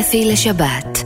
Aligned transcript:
אפי 0.00 0.24
לשבת. 0.24 1.04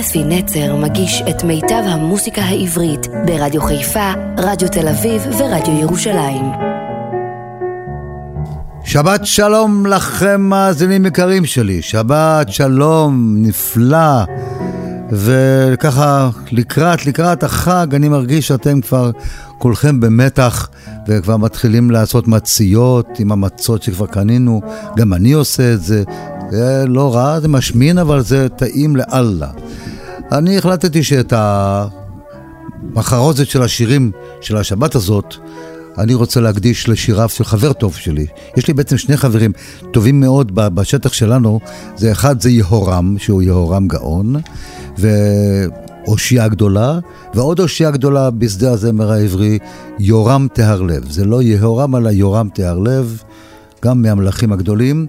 אפי 0.00 0.24
נצר 0.24 0.76
מגיש 0.76 1.22
את 1.30 1.44
מיטב 1.44 1.82
המוסיקה 1.86 2.42
העברית 2.42 3.06
ברדיו 3.26 3.62
חיפה, 3.62 4.12
רדיו 4.38 4.68
תל 4.68 4.88
אביב 4.88 5.22
ורדיו 5.38 5.80
ירושלים. 5.80 6.44
שבת 8.84 9.26
שלום 9.26 9.86
לכם 9.86 10.40
מאזינים 10.40 11.06
יקרים 11.06 11.44
שלי, 11.44 11.82
שבת 11.82 12.48
שלום 12.48 13.36
נפלא. 13.38 14.24
וככה 15.12 16.30
לקראת, 16.52 17.06
לקראת 17.06 17.42
החג 17.42 17.86
אני 17.94 18.08
מרגיש 18.08 18.48
שאתם 18.48 18.80
כבר 18.80 19.10
כולכם 19.58 20.00
במתח 20.00 20.68
וכבר 21.08 21.36
מתחילים 21.36 21.90
לעשות 21.90 22.28
מציות 22.28 23.08
עם 23.18 23.32
המצות 23.32 23.82
שכבר 23.82 24.06
קנינו, 24.06 24.60
גם 24.96 25.14
אני 25.14 25.32
עושה 25.32 25.72
את 25.72 25.82
זה, 25.82 26.02
זה 26.54 26.84
לא 26.88 27.14
רע, 27.14 27.40
זה 27.40 27.48
משמין 27.48 27.98
אבל 27.98 28.20
זה 28.20 28.48
טעים 28.48 28.96
לאללה. 28.96 29.50
אני 30.32 30.58
החלטתי 30.58 31.02
שאת 31.02 31.32
המחרוזת 32.92 33.46
של 33.46 33.62
השירים 33.62 34.10
של 34.40 34.56
השבת 34.56 34.94
הזאת 34.94 35.34
אני 35.98 36.14
רוצה 36.14 36.40
להקדיש 36.40 36.88
לשיריו 36.88 37.28
של 37.28 37.44
חבר 37.44 37.72
טוב 37.72 37.96
שלי. 37.96 38.26
יש 38.56 38.68
לי 38.68 38.74
בעצם 38.74 38.98
שני 38.98 39.16
חברים 39.16 39.52
טובים 39.90 40.20
מאוד 40.20 40.52
בשטח 40.54 41.12
שלנו. 41.12 41.60
זה 41.96 42.12
אחד 42.12 42.40
זה 42.40 42.50
יהורם, 42.50 43.16
שהוא 43.18 43.42
יהורם 43.42 43.88
גאון, 43.88 44.36
ואושייה 44.98 46.48
גדולה, 46.48 46.98
ועוד 47.34 47.60
אושייה 47.60 47.90
גדולה 47.90 48.30
בשדה 48.30 48.72
הזמר 48.72 49.12
העברי, 49.12 49.58
יורם 49.98 50.46
תהרלב. 50.52 51.10
זה 51.10 51.24
לא 51.24 51.42
יהורם, 51.42 51.96
אלא 51.96 52.10
יורם 52.10 52.48
תהרלב, 52.54 53.22
גם 53.84 54.02
מהמלכים 54.02 54.52
הגדולים. 54.52 55.06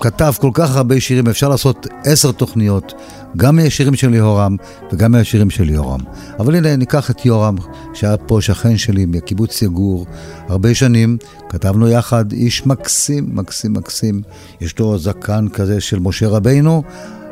כתב 0.00 0.32
כל 0.38 0.50
כך 0.54 0.76
הרבה 0.76 1.00
שירים, 1.00 1.28
אפשר 1.28 1.48
לעשות 1.48 1.86
עשר 2.04 2.32
תוכניות, 2.32 2.92
גם 3.36 3.56
מהשירים 3.56 3.94
של 3.94 4.14
יהורם 4.14 4.56
וגם 4.92 5.12
מהשירים 5.12 5.50
של 5.50 5.70
יורם. 5.70 6.00
אבל 6.38 6.54
הנה, 6.54 6.76
ניקח 6.76 7.10
את 7.10 7.26
יורם, 7.26 7.56
שהיה 7.94 8.16
פה 8.16 8.38
שכן 8.40 8.76
שלי 8.76 9.06
מקיבוץ 9.06 9.62
יגור, 9.62 10.06
הרבה 10.48 10.74
שנים, 10.74 11.16
כתבנו 11.48 11.88
יחד, 11.88 12.32
איש 12.32 12.66
מקסים, 12.66 13.28
מקסים, 13.32 13.72
מקסים. 13.72 14.22
יש 14.60 14.78
לו 14.78 14.98
זקן 14.98 15.48
כזה 15.48 15.80
של 15.80 15.98
משה 15.98 16.28
רבינו, 16.28 16.82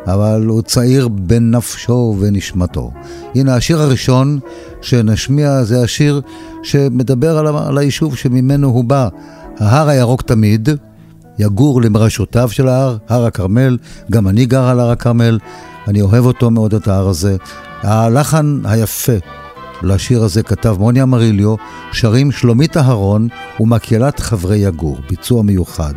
אבל 0.06 0.46
הוא 0.46 0.62
צעיר 0.62 1.08
בנפשו 1.08 1.92
ובנשמתו. 1.92 2.90
הנה, 3.34 3.56
השיר 3.56 3.80
הראשון 3.80 4.38
שנשמיע 4.80 5.64
זה 5.64 5.82
השיר 5.82 6.20
שמדבר 6.62 7.38
על, 7.38 7.46
על 7.46 7.78
היישוב 7.78 8.16
שממנו 8.16 8.68
הוא 8.68 8.84
בא, 8.84 9.08
ההר 9.58 9.88
הירוק 9.88 10.22
תמיד. 10.22 10.68
יגור 11.38 11.82
למרשותיו 11.82 12.48
של 12.48 12.68
ההר, 12.68 12.96
הר 13.08 13.26
הכרמל, 13.26 13.78
גם 14.10 14.28
אני 14.28 14.46
גר 14.46 14.64
על 14.68 14.80
הר 14.80 14.90
הכרמל, 14.90 15.38
אני 15.88 16.00
אוהב 16.00 16.26
אותו 16.26 16.50
מאוד, 16.50 16.74
את 16.74 16.88
ההר 16.88 17.08
הזה. 17.08 17.36
הלחן 17.82 18.60
היפה 18.64 19.12
לשיר 19.82 20.22
הזה 20.22 20.42
כתב 20.42 20.76
מוני 20.78 21.02
אמריליו, 21.02 21.54
שרים 21.92 22.32
שלומית 22.32 22.76
אהרון 22.76 23.28
ומקהלת 23.60 24.20
חברי 24.20 24.56
יגור, 24.56 24.98
ביצוע 25.08 25.42
מיוחד. 25.42 25.94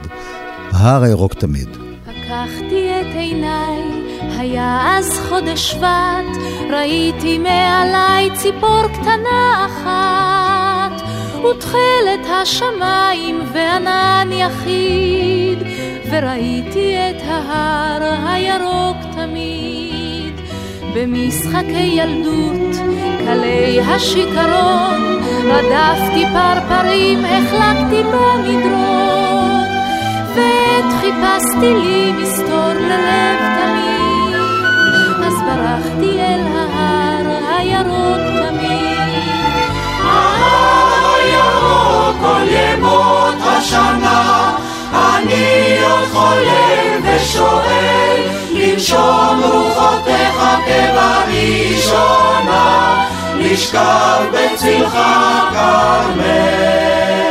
ההר 0.72 1.04
הירוק 1.04 1.34
תמיד. 1.34 1.70
פקחתי 2.04 2.90
את 3.02 3.16
עיניי, 3.16 3.82
היה 4.22 4.98
אז 4.98 5.20
חודש 5.30 5.72
שבט, 5.72 6.42
ראיתי 6.74 7.38
מעליי 7.38 8.30
ציפור 8.38 8.84
קטנה 8.94 9.66
אחת. 9.66 10.29
ותכלת 11.46 12.26
השמיים 12.42 13.42
וענן 13.54 14.30
יחיד, 14.32 15.60
וראיתי 16.12 16.96
את 16.98 17.22
ההר 17.26 18.04
הירוק 18.26 18.98
תמיד. 19.12 20.42
במשחקי 20.94 21.92
ילדות, 21.98 22.76
קלי 23.26 23.82
השיכרון, 23.82 25.22
רדפתי 25.46 26.26
פרפרים, 26.34 27.26
החלקתי 27.26 28.04
במדרון, 28.04 29.64
ועת 30.36 30.94
חיפשתי 31.00 31.74
לי 31.74 32.12
מסתור 32.12 32.74
ללב 32.74 33.40
תמיד, 33.60 34.36
אז 35.28 35.34
ברחתי 35.42 36.20
אל 36.20 36.42
ההר 36.56 36.79
כל 42.20 42.46
ימות 42.50 43.36
השנה 43.42 44.52
אני 44.94 45.78
עוד 45.84 46.10
חולם 46.12 47.02
ושואל 47.04 48.22
לנשום 48.52 49.42
רוחותיך 49.44 50.38
כבראשונה 50.66 52.26
לשכב 53.36 54.22
בצלך 54.32 54.98
כרמל 55.52 57.29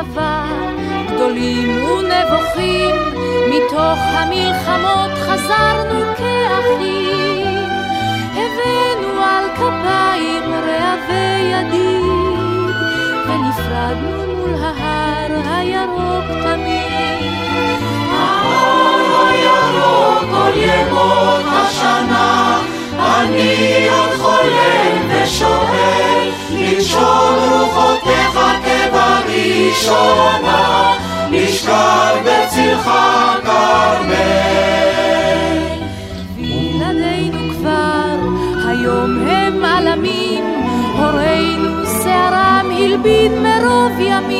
הצבא, 0.00 0.46
גדולים 1.06 1.84
ונבוכים, 1.84 2.94
מתוך 3.50 3.98
המלחמות 3.98 5.10
חזרנו 5.18 6.00
כאחים. 6.16 7.56
הבאנו 8.32 9.22
על 9.22 9.44
כפיים 9.56 10.54
רעבי 10.54 11.40
ידיד, 11.52 12.74
ונפרדנו 13.28 14.36
מול 14.36 14.54
ההר 14.64 15.56
הירוק 15.56 16.24
תמיד. 16.42 17.80
ההר 18.12 19.28
הירוק 19.28 20.24
כל 20.30 20.58
ימות 20.58 21.44
השנה, 21.46 22.58
אני 23.00 23.88
עוד 23.88 24.10
חולם 24.20 25.08
ושואל, 25.08 26.28
לנשום 26.50 27.34
רוחותיך 27.50 28.38
בראשונה 28.92 30.92
נשכב 31.30 32.16
בצלך 32.24 32.90
כרמל. 33.42 34.14
וילדינו 36.36 37.54
כבר 37.54 38.18
היום 38.68 39.28
הם 39.28 39.64
עלמים, 39.64 40.44
הורינו 40.98 41.86
שערם 42.02 42.70
הלבין 42.70 43.42
מרוב 43.42 44.00
ימים, 44.00 44.39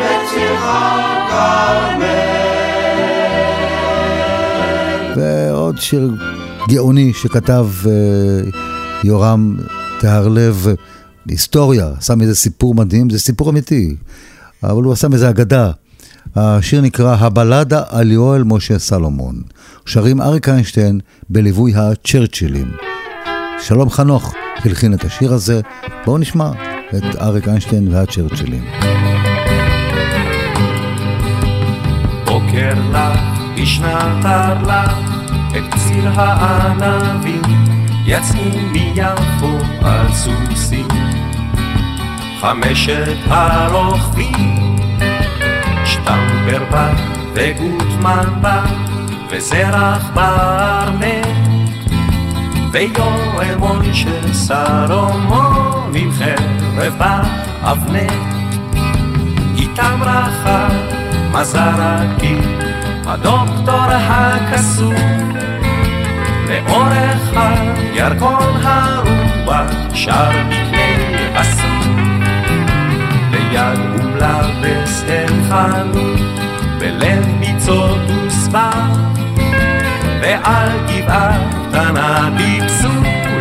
בצלך 0.00 0.64
כרמל. 1.30 2.04
ועוד 5.16 5.78
שיר 5.78 6.10
גאוני 6.68 7.12
שכתב 7.12 7.66
uh, 7.82 7.86
יורם 9.04 9.56
טהרלב, 10.00 10.66
היסטוריה, 11.28 11.90
עשה 11.98 12.14
מזה 12.14 12.34
סיפור 12.34 12.74
מדהים, 12.74 13.10
זה 13.10 13.18
סיפור 13.18 13.50
אמיתי, 13.50 13.96
אבל 14.62 14.82
הוא 14.82 14.92
עשה 14.92 15.08
מזה 15.08 15.30
אגדה. 15.30 15.70
השיר 16.36 16.80
נקרא 16.80 17.16
הבלדה 17.18 17.82
על 17.88 18.10
יואל 18.10 18.42
משה 18.44 18.78
סלומון. 18.78 19.42
שרים 19.86 20.20
אריק 20.20 20.48
איינשטיין 20.48 21.00
בליווי 21.30 21.72
הצ'רצ'ילים. 21.74 22.70
שלום 23.62 23.90
חנוך 23.90 24.34
הלחין 24.64 24.94
את 24.94 25.04
השיר 25.04 25.32
הזה, 25.32 25.60
בואו 26.04 26.18
נשמע. 26.18 26.50
את 26.96 27.16
אריק 27.20 27.48
איינשטיין 27.48 27.88
והצ'רצ'ילים. 27.94 28.64
בוקר 32.24 32.72
לך, 32.92 33.20
בשנת 33.56 34.24
הרלך, 34.24 34.98
את 35.56 35.74
ציר 35.78 36.20
הענבים, 36.20 37.42
יצאו 38.06 38.60
מיפו 38.72 39.58
על 39.82 40.12
סוסים, 40.12 40.88
חמשת 42.40 43.16
הרוכבים, 43.26 44.76
שטמפר 45.84 46.64
בא 46.70 46.94
וגוטמן 47.34 48.40
בא 48.40 48.64
וזרח 49.30 50.10
בר 50.14 50.90
ויואל 52.74 53.56
מוישה 53.58 54.32
סלומון 54.32 55.92
עם 55.94 56.10
חרב 56.12 56.98
באבנט, 56.98 58.12
איתם 59.58 60.00
רחב 60.02 60.70
מזרקי, 61.32 62.38
הדוקטור 63.06 63.86
הקסום. 63.90 64.94
לאורך 66.48 67.30
הירקון 67.36 68.56
הרוח 68.62 69.70
שר 69.94 70.30
מקנה 70.48 71.40
אסור 71.40 71.92
ביד 73.30 73.78
ומלבס 73.78 75.04
אל 75.08 75.42
חנות 75.48 76.20
בלב 76.78 77.24
ביצות 77.40 78.00
וסבר 78.26 79.13
ועל 80.24 80.68
גבעה 80.88 81.50
קטנה 81.68 82.28
טיפסו 82.36 82.88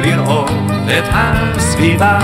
לראות 0.01 0.51
את 0.85 1.03
הסביבה 1.12 2.19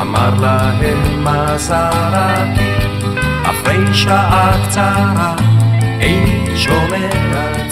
אמר 0.00 0.34
להם 0.40 1.24
מזרקי, 1.24 2.72
אחרי 3.42 3.94
שעה 3.94 4.52
קצרה, 4.68 5.34
איני 6.00 6.56
שומע. 6.56 7.67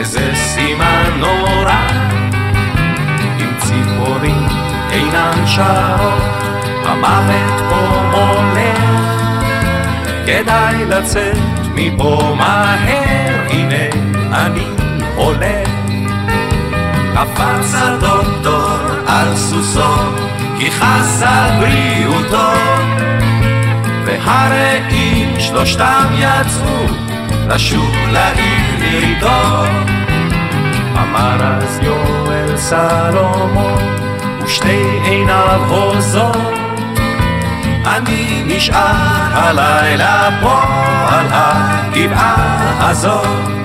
וזה 0.00 0.30
סימן 0.34 1.10
נורא, 1.18 1.86
אם 3.40 3.52
ציפורים 3.58 4.46
אינן 4.90 5.46
שרות, 5.46 6.22
המוות 6.84 7.60
פה 7.68 8.10
הולך. 8.12 8.80
כדאי 10.26 10.84
לצאת 10.84 11.36
מפה 11.74 12.34
מהר, 12.38 13.46
הנה 13.50 13.84
אני 14.32 14.66
הולך. 15.14 15.68
קפץ 17.14 17.74
הדוקטור 17.74 18.78
על 19.06 19.36
סוסו, 19.36 19.94
כי 20.58 20.70
חס 20.70 21.22
על 21.22 21.60
בריאותו. 21.60 22.52
והרעים 24.04 25.40
שלושתם 25.40 26.04
יצאו 26.18 26.86
לשוב 27.48 27.94
לעיר 28.12 28.59
ירידו. 28.80 29.26
אמר 30.96 31.42
אז 31.42 31.80
יואל 31.82 32.56
סלומון, 32.56 33.82
ושתי 34.44 35.00
עיניו 35.04 35.60
הוזות. 35.68 36.36
אני 37.86 38.42
נשאר 38.46 39.32
הלילה 39.32 40.28
פה 40.42 40.62
על 41.08 41.26
הגבעה 41.30 42.90
הזאת. 42.90 43.59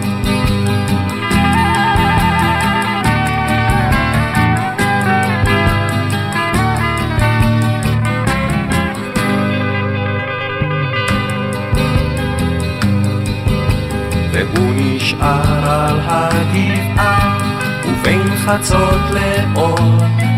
נשאר 15.05 15.71
על 15.71 15.99
הגבעה, 16.07 17.37
ובין 17.85 18.35
חצות 18.37 19.01
לאור, 19.11 19.77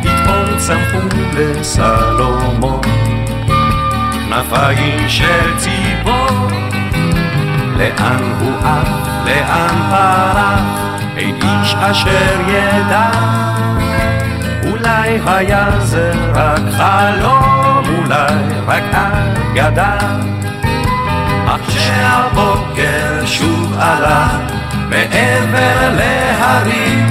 פתאום 0.02 0.58
צמחו 0.58 1.08
לסלומון. 1.34 2.81
כנפיים 4.30 5.10
של 5.10 5.58
ציפור, 5.58 6.48
לאן 7.78 8.24
הוא 8.40 8.58
עף, 8.58 8.88
לאן 9.25 9.78
פרח, 9.90 10.60
אין 11.18 11.36
איש 11.36 11.75
אשר 11.75 12.40
ידע. 12.48 13.10
אולי 14.69 15.19
היה 15.25 15.80
זה 15.80 16.12
רק 16.34 16.62
חלום, 16.78 17.84
אולי 17.98 18.34
רק 18.68 18.84
אגדה. 18.94 19.98
אך 21.48 21.62
כשהבוקר 21.68 23.25
שוב 23.25 23.74
עלה 23.80 24.56
מעבר 24.89 25.95
להרים, 25.98 27.06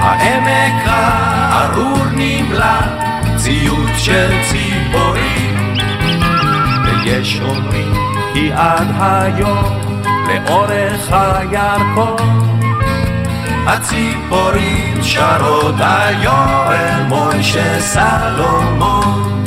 העמק 0.00 0.82
הארור 0.84 2.04
נמלא 2.12 2.80
ציוץ 3.36 3.96
של 3.96 4.30
ציפורים. 4.50 5.76
ויש 6.84 7.40
אומרים 7.40 7.94
כי 8.32 8.52
עד 8.52 8.88
היום 9.00 9.80
לאורך 10.28 11.12
הירקון 11.12 12.58
הציפורים 13.66 15.02
שרות 15.02 15.74
היואל 15.78 17.02
מוישה 17.08 17.80
סלומון 17.80 19.44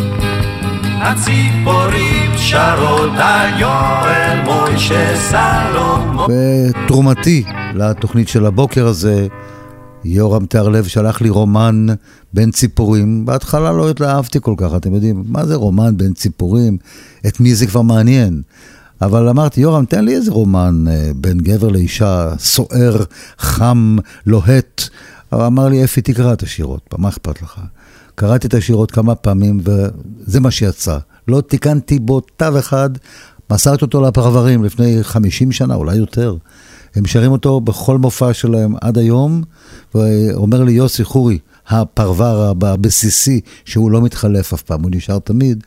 הציפורים 1.01 2.24
שרות 2.49 3.11
היואל 3.17 4.41
מוישה 4.45 5.15
סלומון. 5.29 6.27
ותרומתי 6.31 7.43
לתוכנית 7.73 8.27
של 8.27 8.45
הבוקר 8.45 8.87
הזה, 8.87 9.27
יורם 10.03 10.45
תיארלב 10.45 10.85
שלח 10.85 11.21
לי 11.21 11.29
רומן 11.29 11.87
בין 12.33 12.51
ציפורים. 12.51 13.25
בהתחלה 13.25 13.71
לא 13.71 13.89
התלהבתי 13.89 14.39
כל 14.41 14.53
כך, 14.57 14.69
אתם 14.75 14.93
יודעים, 14.93 15.23
מה 15.27 15.45
זה 15.45 15.55
רומן 15.55 15.97
בין 15.97 16.13
ציפורים? 16.13 16.77
את 17.27 17.39
מי 17.39 17.55
זה 17.55 17.67
כבר 17.67 17.81
מעניין? 17.81 18.41
אבל 19.01 19.29
אמרתי, 19.29 19.61
יורם, 19.61 19.85
תן 19.85 20.05
לי 20.05 20.15
איזה 20.15 20.31
רומן 20.31 20.85
אה, 20.89 21.11
בין 21.15 21.37
גבר 21.37 21.67
לאישה, 21.67 22.33
סוער, 22.39 23.03
חם, 23.37 23.97
לוהט. 24.25 24.83
אבל 25.31 25.43
אמר 25.43 25.67
לי, 25.67 25.83
אפי, 25.83 26.01
תקרא 26.01 26.33
את 26.33 26.43
השירות, 26.43 26.93
מה 26.97 27.09
אכפת 27.09 27.41
לך? 27.41 27.59
קראתי 28.15 28.47
את 28.47 28.53
השירות 28.53 28.91
כמה 28.91 29.15
פעמים, 29.15 29.59
וזה 29.63 30.39
מה 30.39 30.51
שיצא. 30.51 30.97
לא 31.27 31.41
תיקנתי 31.41 31.99
בו 31.99 32.19
תו 32.19 32.59
אחד, 32.59 32.89
מסרתי 33.51 33.85
אותו 33.85 34.01
לפרברים 34.01 34.63
לפני 34.63 35.03
50 35.03 35.51
שנה, 35.51 35.75
אולי 35.75 35.95
יותר. 35.95 36.35
הם 36.95 37.05
שרים 37.05 37.31
אותו 37.31 37.61
בכל 37.61 37.97
מופע 37.97 38.33
שלהם 38.33 38.73
עד 38.81 38.97
היום, 38.97 39.41
ואומר 39.95 40.63
לי 40.63 40.71
יוסי 40.71 41.03
חורי, 41.03 41.37
הפרבר 41.67 42.53
הבסיסי, 42.61 43.41
שהוא 43.65 43.91
לא 43.91 44.01
מתחלף 44.01 44.53
אף 44.53 44.61
פעם, 44.61 44.81
הוא 44.83 44.91
נשאר 44.93 45.19
תמיד, 45.19 45.63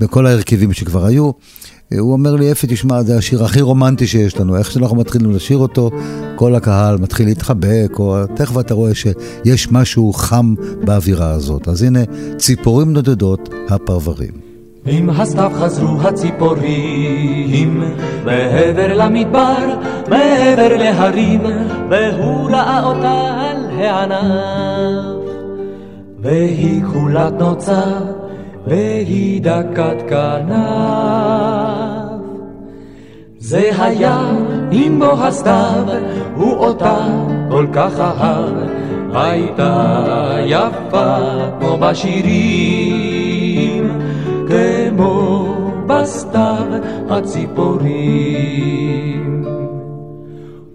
בכל 0.00 0.26
ההרכבים 0.26 0.72
שכבר 0.72 1.06
היו. 1.06 1.30
הוא 1.98 2.12
אומר 2.12 2.34
לי, 2.34 2.52
אפי, 2.52 2.66
תשמע, 2.70 3.02
זה 3.02 3.18
השיר 3.18 3.44
הכי 3.44 3.60
רומנטי 3.60 4.06
שיש 4.06 4.36
לנו. 4.36 4.56
איך 4.56 4.70
שאנחנו 4.70 4.96
מתחילים 4.96 5.30
לשיר 5.30 5.58
אותו, 5.58 5.90
כל 6.36 6.54
הקהל 6.54 6.98
מתחיל 6.98 7.26
להתחבק, 7.26 7.90
או 7.98 8.26
תכף 8.36 8.58
אתה 8.58 8.74
רואה 8.74 8.92
שיש 8.94 9.72
משהו 9.72 10.12
חם 10.12 10.54
באווירה 10.84 11.30
הזאת. 11.30 11.68
אז 11.68 11.82
הנה, 11.82 12.00
ציפורים 12.38 12.92
נודדות, 12.92 13.48
הפרברים. 13.68 14.43
עם 14.86 15.10
הסתיו 15.10 15.52
חזרו 15.54 16.00
הציפורים, 16.02 17.84
מעבר 18.24 18.94
למדבר, 18.94 19.74
מעבר 20.08 20.76
להרים, 20.76 21.40
והוא 21.90 22.50
ראה 22.50 22.84
אותה 22.84 23.40
על 23.40 23.80
הענף. 23.80 25.24
והיא 26.20 26.82
כולת 26.92 27.32
נוצה, 27.32 27.82
והיא 28.66 29.42
דקת 29.42 30.08
כנף. 30.08 30.64
זה 33.38 33.70
היה 33.78 34.20
עם 34.70 34.98
בו 34.98 35.12
הסתיו, 35.12 35.84
הוא 36.34 36.56
אותה 36.56 36.96
כל 37.50 37.66
כך 37.72 38.00
אהב, 38.00 38.54
הייתה 39.14 39.96
יפה 40.46 41.16
כמו 41.60 41.76
בשירים, 41.80 43.23
כמו 44.90 45.54
בסתיו 45.86 46.66
הציפורים. 47.10 48.64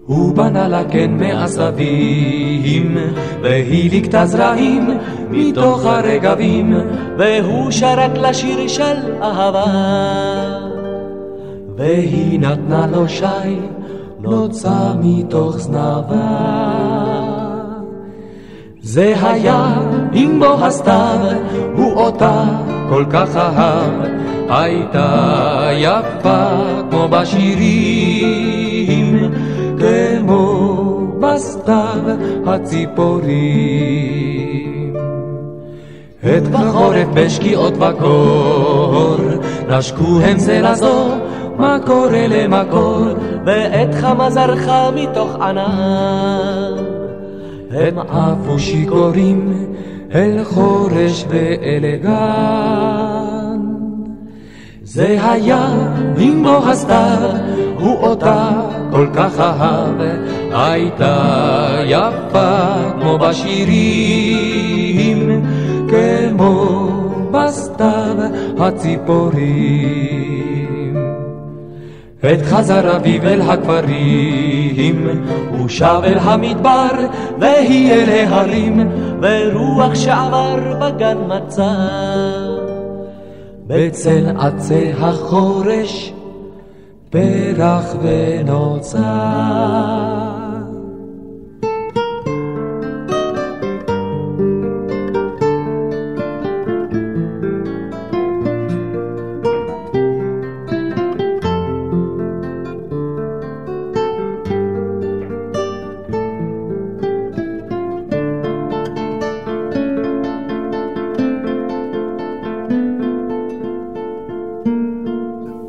הוא 0.06 0.34
בנה 0.34 0.68
לה 0.68 0.84
קן 0.84 1.10
מעשבים, 1.10 2.96
והיא 3.42 3.90
ליקטה 3.90 4.26
זרעים 4.26 4.90
מתוך 5.30 5.84
הרגבים, 5.84 6.74
והוא 7.18 7.70
שרק 7.70 8.10
לשיר 8.16 8.68
של 8.68 9.22
אהבה. 9.22 9.64
והיא 11.76 12.40
נתנה 12.40 12.86
לו 12.92 13.08
שי, 13.08 13.58
נוצה 14.20 14.92
מתוך 15.02 15.58
זנבה. 15.58 16.90
זה 18.82 19.14
היה 19.22 19.66
עם 20.12 20.40
בוא 20.40 20.66
הסתיו, 20.66 21.18
הוא 21.76 21.92
אותה 21.92 22.44
כל 22.90 23.04
כך 23.10 23.36
אהב, 23.36 23.92
הייתה 24.48 25.70
יפה 25.72 26.46
כמו 26.90 27.08
בשירים, 27.08 28.50
כמו 29.78 30.86
בסתיו 31.20 32.00
הציפורים. 32.46 33.80
את 36.20 36.48
בחורף 36.48 37.08
בשקיעות 37.14 37.76
בקור, 37.76 39.16
נשקו 39.68 40.20
הם 40.22 40.38
זה 40.38 40.60
לזו, 40.60 41.08
מקור 41.58 42.08
אלה 42.14 42.48
מקור, 42.48 43.04
ואת 43.46 43.94
חמה 43.94 44.30
זרחה 44.30 44.90
מתוך 44.94 45.36
ענן. 45.40 46.72
הם 47.70 47.98
עפו 47.98 48.58
שיכורים 48.58 49.70
אל 50.14 50.44
חורש 50.44 51.24
ואל 51.28 51.96
גן. 52.02 53.60
זה 54.82 55.18
היה 55.22 55.68
בוא 56.42 56.68
הסתיו, 56.68 57.30
הוא 57.78 57.98
אותה 57.98 58.50
כל 58.90 59.06
כך 59.14 59.40
אהב, 59.40 60.00
הייתה 60.52 61.76
יפה 61.86 62.66
כמו 63.00 63.18
בשירים, 63.18 64.30
כמו 65.88 66.88
בסתיו 67.30 68.16
הציפורים. 68.58 70.29
עת 72.22 72.42
חזר 72.42 72.96
אביב 72.96 73.24
אל 73.24 73.40
הכפרים, 73.40 75.24
הוא 75.58 75.68
שב 75.68 76.00
אל 76.04 76.18
המדבר, 76.18 76.90
והיא 77.38 77.92
אל 77.92 78.08
ההרים, 78.08 78.90
ורוח 79.22 79.94
שעבר 79.94 80.56
בגן 80.80 81.18
מצא. 81.28 81.72
בצל 83.66 84.26
עצי 84.38 84.92
החורש, 84.98 86.12
פרח 87.10 87.94
ונוצר. 88.02 89.00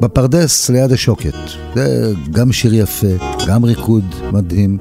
בפרדס 0.02 0.70
ליד 0.70 0.92
השוקת. 0.92 1.34
זה 1.76 2.14
גם 2.32 2.52
שיר 2.52 2.74
יפה, 2.74 3.08
גם 3.48 3.64
ריקוד 3.64 4.04
מדהים. 4.32 4.78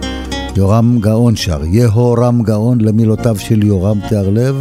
יורם 0.57 0.99
גאון 1.01 1.37
שר, 1.37 1.61
יהורם 1.65 2.43
גאון 2.43 2.81
למילותיו 2.81 3.37
של 3.39 3.63
יורם 3.67 3.99
תיארלב, 4.09 4.57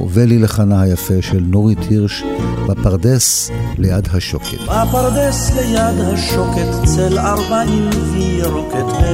ובלי 0.00 0.38
לחנה 0.38 0.82
היפה 0.82 1.14
של 1.20 1.40
נורית 1.40 1.78
הירש, 1.90 2.24
בפרדס 2.68 3.50
ליד 3.78 4.08
השוקת. 4.12 4.58
בפרדס 4.60 5.50
ליד 5.56 6.00
השוקת 6.00 6.84
צל 6.84 7.18
ארבעים 7.18 7.90
וירוקת 8.12 9.06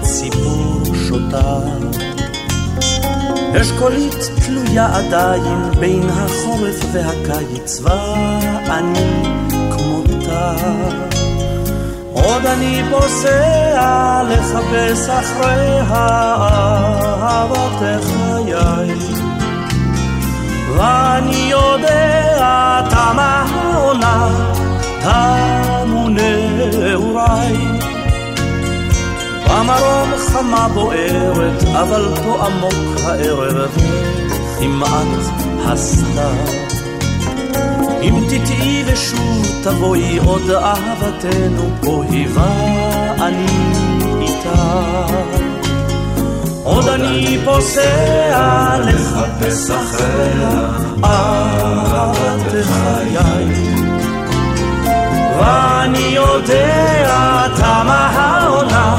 וציפור 0.00 0.94
שותה. 1.08 1.58
אשכולית 3.60 4.30
תלויה 4.46 4.96
עדיין 4.96 5.80
בין 5.80 6.08
החורף 6.08 6.84
והקיץ, 6.92 7.80
ואני. 7.80 9.63
עוד 12.12 12.46
אני 12.46 12.82
פוסע 12.90 14.22
לחפש 14.28 15.08
אחרי 15.08 15.80
אהבת 15.90 17.82
חיי. 18.02 18.94
ואני 20.76 21.36
יודע 21.36 22.80
תמה 22.90 23.44
העונה, 23.48 24.28
תמו 25.00 26.08
נעוריי. 26.08 27.56
במרום 29.48 30.10
חמה 30.18 30.68
בוערת, 30.68 31.62
אבל 31.62 32.14
פה 32.24 32.46
עמוק 32.46 33.00
הערב, 33.04 33.70
כמעט 34.58 35.08
הסתיו. 35.66 36.83
אם 38.04 38.24
תטעי 38.28 38.84
ושוב 38.86 39.46
תבואי 39.62 40.18
עוד 40.18 40.50
אהבתנו 40.50 41.70
פה 41.82 42.04
היווה 42.10 42.84
אני 43.20 43.46
איתה. 44.20 45.04
עוד 46.62 46.88
אני 46.88 47.38
פוסע 47.44 48.78
לחפש 48.78 49.70
אחריה 49.70 50.70
אהבת 51.04 52.52
חיי. 52.62 53.44
ואני 55.38 55.98
יודע 55.98 57.46
תמה 57.56 58.10
העונה, 58.14 58.96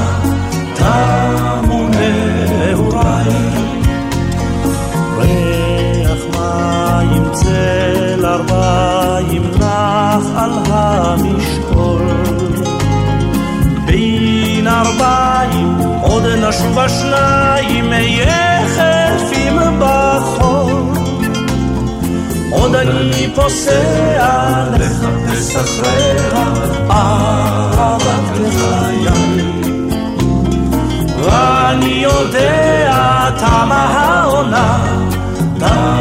תמו 0.74 1.88
נעוריי. 1.88 3.30
ריח 5.18 6.22
מים 6.34 7.32
צל 7.34 8.26
ארבעים 8.26 8.95
נח 10.16 10.26
על 10.36 10.52
המשקול. 10.68 12.02
בין 13.86 14.68
ארבעים 14.68 15.78
עוד 16.02 16.24
נשוב 16.26 16.80
השניים 16.80 17.94
יחפים 17.94 19.60
בחול. 19.80 20.74
עוד 22.52 22.76
אני 22.76 23.30
פוסע 23.36 24.66
לחפש 24.80 25.56
אחריה 25.56 26.44
אהבת 26.92 28.40
לחיי. 28.40 29.08
ואני 31.24 32.04
יודע 32.04 33.30
תמה 33.38 33.84
העונה, 33.84 34.78
תמו 35.60 35.95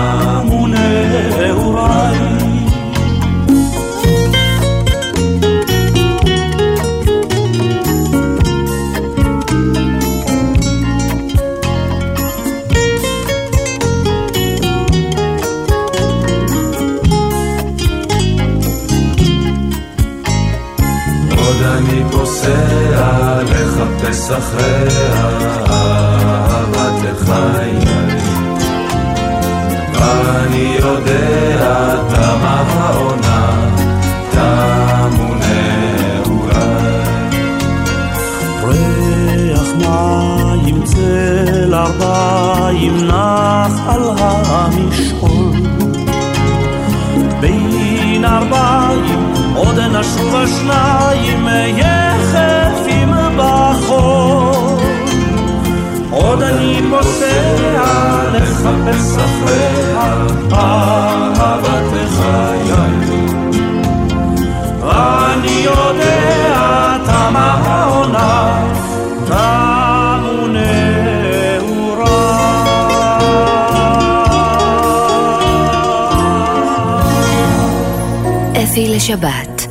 לשבת. 79.25 79.66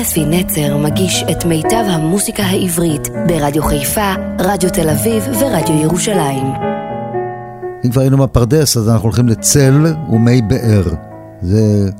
אפי 0.00 0.24
נצר 0.24 0.76
מגיש 0.76 1.24
את 1.30 1.44
מיטב 1.44 1.84
המוסיקה 1.88 2.42
העברית 2.42 3.08
ברדיו 3.26 3.62
חיפה, 3.62 4.14
רדיו 4.38 4.70
תל 4.70 4.90
אביב 4.90 5.24
ורדיו 5.40 5.82
ירושלים. 5.82 6.46
אם 7.84 7.90
כבר 7.90 8.00
היינו 8.00 8.18
בפרדס, 8.18 8.76
אז 8.76 8.88
אנחנו 8.88 9.04
הולכים 9.04 9.28
לצל 9.28 9.86
ומי 10.10 10.42
באר. 10.42 10.84
זה 11.42 11.90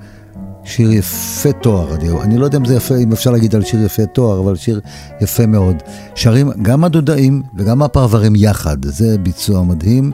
שיר 0.64 0.92
יפה 0.92 1.52
תואר, 1.52 1.94
אני, 1.94 2.08
אני 2.22 2.38
לא 2.38 2.44
יודע 2.44 2.58
אם 2.58 2.64
זה 2.64 2.74
יפה, 2.74 2.96
אם 2.96 3.12
אפשר 3.12 3.30
להגיד 3.30 3.54
על 3.54 3.64
שיר 3.64 3.84
יפה 3.84 4.06
תואר, 4.06 4.40
אבל 4.40 4.56
שיר 4.56 4.80
יפה 5.20 5.46
מאוד. 5.46 5.76
שרים 6.14 6.50
גם 6.62 6.84
הדודאים 6.84 7.42
וגם 7.54 7.82
הפרברים 7.82 8.32
יחד, 8.36 8.84
זה 8.84 9.18
ביצוע 9.18 9.62
מדהים. 9.62 10.12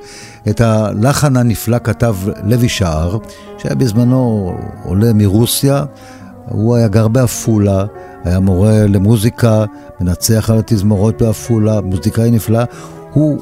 את 0.48 0.60
הלחן 0.60 1.36
הנפלא 1.36 1.78
כתב 1.84 2.16
לוי 2.44 2.68
שער, 2.68 3.18
שהיה 3.58 3.74
בזמנו 3.74 4.54
עולה 4.84 5.12
מרוסיה, 5.12 5.84
הוא 6.54 6.76
היה 6.76 6.88
גר 6.88 7.08
בעפולה, 7.08 7.84
היה 8.24 8.40
מורה 8.40 8.86
למוזיקה, 8.86 9.64
מנצח 10.00 10.50
על 10.50 10.58
התזמורות 10.58 11.22
בעפולה, 11.22 11.80
מוזיקאי 11.80 12.30
נפלא. 12.30 12.62
הוא 13.12 13.38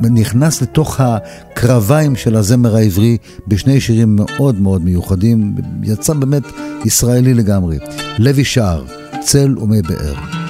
נכנס 0.00 0.62
לתוך 0.62 1.00
הקרביים 1.00 2.16
של 2.16 2.36
הזמר 2.36 2.76
העברי 2.76 3.16
בשני 3.48 3.80
שירים 3.80 4.16
מאוד 4.16 4.60
מאוד 4.60 4.84
מיוחדים, 4.84 5.54
יצא 5.82 6.14
באמת 6.14 6.42
ישראלי 6.84 7.34
לגמרי. 7.34 7.78
לוי 8.18 8.44
שער, 8.44 8.84
צל 9.20 9.58
ומי 9.58 9.82
באר. 9.82 10.41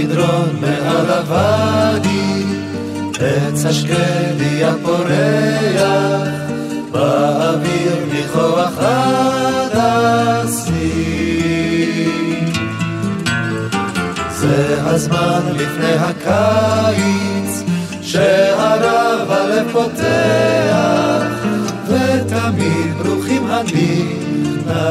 במדרון 0.00 0.56
מעל 0.60 1.10
הוואדי, 1.10 2.44
עץ 3.20 3.64
השקדי 3.64 4.64
הפורח 4.64 6.28
באוויר 6.90 8.04
מכוח 8.12 8.72
הדסים. 8.78 9.90
זה 14.30 14.76
הזמן 14.84 15.42
לפני 15.54 15.94
הקיץ, 15.98 17.62
שהרב 18.02 19.30
הלב 19.30 19.72
פותח, 19.72 21.26
ותמיד 21.86 22.94
ברוכים 23.02 23.46
הנכנסים. 23.50 24.90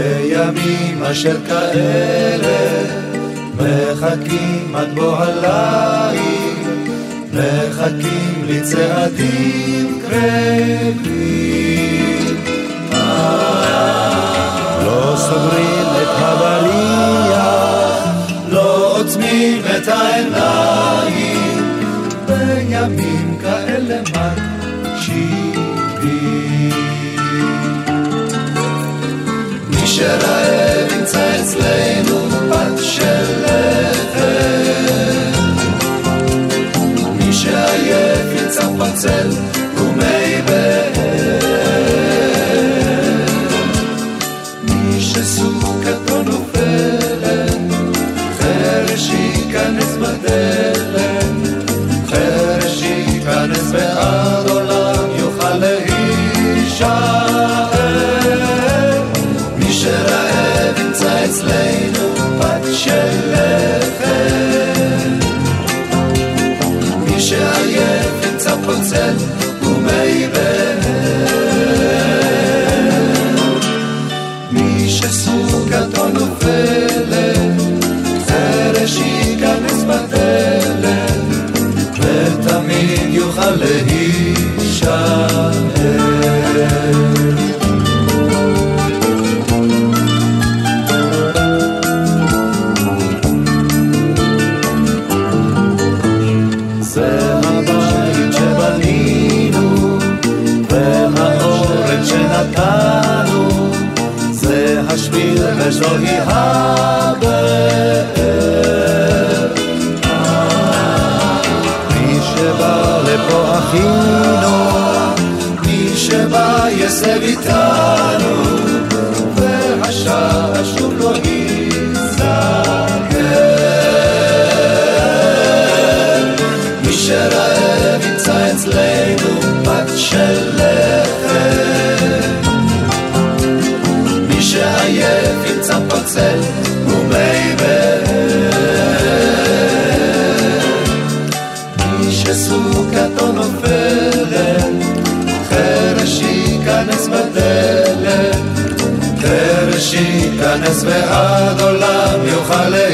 בימים 0.00 1.02
אשר 1.02 1.36
כאלה, 1.46 2.84
מחכים 3.56 4.76
עד 4.76 4.94
בוא 4.94 5.16
הליל. 5.16 6.50
מחכים 7.32 8.44
לי 8.46 8.60
צעדים 8.60 10.02
קרבים. 10.02 11.00
לא 14.84 15.14
סוגרים 15.16 15.86
את 16.02 16.08
הבריח, 16.16 17.98
לא 18.48 18.96
עוצמים 18.98 19.62
את 19.76 19.88
העיניים, 19.88 21.39
מי 30.00 30.06
שרעב 30.06 30.92
ימצא 30.92 31.40
אצלנו 31.40 32.28
בת 32.28 32.78
של 32.82 33.44
לחם 33.44 34.52
שעייף 37.32 38.26
יצא 38.34 38.62
פצל 38.78 39.28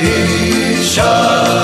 להישאר. 0.03 1.57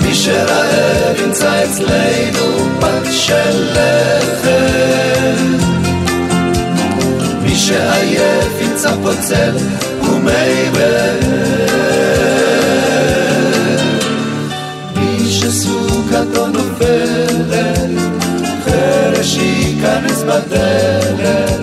מי 0.00 0.14
שרעב 0.14 1.16
ימצא 1.24 1.64
אצלנו 1.64 2.68
פת 2.80 3.12
של 3.12 3.72
לחם. 3.72 5.56
מי 7.42 7.54
שעייף 7.54 8.52
ימצא 8.60 8.90
פוצל 9.02 9.56
ומי 10.02 10.70
מי 14.96 15.30
שסוכתו 15.30 16.46
נופלת, 16.46 17.90
חרש 18.64 19.36
ייכנס 19.36 20.22
בדלת, 20.22 21.60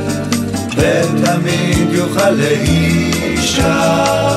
ותמיד 0.78 1.94
יוכל 1.94 2.30
להישאר. 2.30 4.35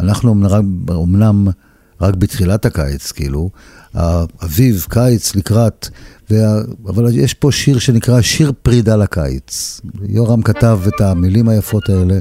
אנחנו 0.00 0.34
אומנם 0.88 1.48
רק 2.00 2.14
בתחילת 2.14 2.66
הקיץ, 2.66 3.12
כאילו, 3.12 3.50
אביב, 4.44 4.86
קיץ 4.90 5.36
לקראת, 5.36 5.88
וה... 6.30 6.60
אבל 6.88 7.18
יש 7.18 7.34
פה 7.34 7.52
שיר 7.52 7.78
שנקרא 7.78 8.20
שיר 8.20 8.52
פרידה 8.62 8.96
לקיץ. 8.96 9.80
יורם 10.08 10.42
כתב 10.42 10.80
את 10.88 11.00
המילים 11.00 11.48
היפות 11.48 11.88
האלה, 11.88 12.18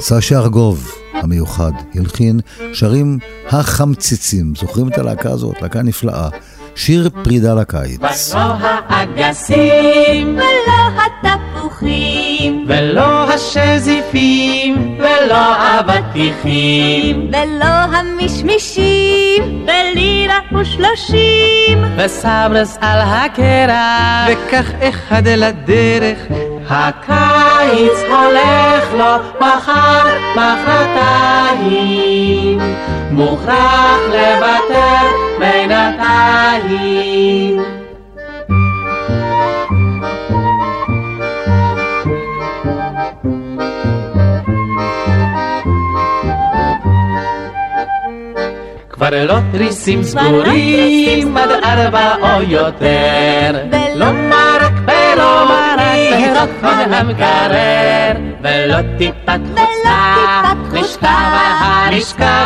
סשה 0.00 0.38
ארגוב 0.38 0.90
המיוחד, 1.14 1.72
הלחין 1.94 2.40
שרים 2.72 3.18
החמציצים, 3.48 4.54
זוכרים 4.60 4.88
את 4.88 4.98
הלהקה 4.98 5.30
הזאת? 5.30 5.62
להקה 5.62 5.82
נפלאה. 5.82 6.28
שיר 6.74 7.08
פרידה 7.22 7.54
לקיץ. 7.54 8.00
ולא 8.34 8.54
האגסים, 8.88 10.36
ולא 10.38 11.02
התפוחים, 11.02 12.64
ולא 12.68 13.32
השזיפים, 13.32 14.98
ולא 14.98 15.54
האבטיחים, 15.56 17.30
ולא 17.32 17.96
המשמישים, 17.96 19.66
ולירה 19.66 20.38
ושלושים, 20.60 21.84
וסברס 21.96 22.78
על 22.80 23.00
הקרח, 23.00 24.28
וכך 24.28 24.70
אחד 24.80 25.28
לדרך. 25.28 26.18
הקיץ 26.68 27.98
הולך 28.08 28.92
לו 28.92 29.16
מחר, 29.40 30.06
מחרתיים, 30.36 31.78
מוכרח 33.10 34.00
לוותר 34.08 35.06
בינתיים. 35.38 37.02
כבר 48.90 49.24
לא 49.24 49.38
תריסים 49.52 50.02
סגורים 50.02 51.36
עד 51.36 51.50
ארבע 51.64 52.14
או 52.22 52.42
יותר, 52.42 53.50
לא 53.94 54.12
מרק 54.12 54.72
ולא 54.86 55.44
מרק 55.48 55.61
פירות 55.92 56.50
מהמקרר, 56.90 58.12
ולא 58.42 58.78
טיפת 58.98 59.40
חוצה 59.50 60.42
לשכב 60.72 61.06
על 61.06 61.52
הרצפה, 61.60 62.36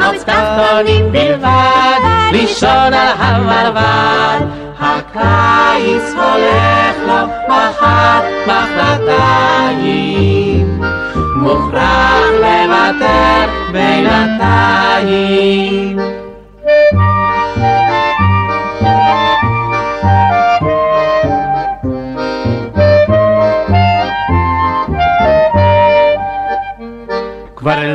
על 0.00 0.18
תחתונים 0.18 1.12
בלבד, 1.12 2.00
לישון 2.32 2.94
על 2.94 3.08
המרבד. 3.18 4.40
הקיץ 4.80 6.14
הולך 6.14 6.96
לו 7.06 7.26
מחר, 7.48 8.20
מחרתיים. 8.46 9.86
מוכרח 11.36 12.26
לוותר 12.40 13.46
בינתיים. 13.72 15.16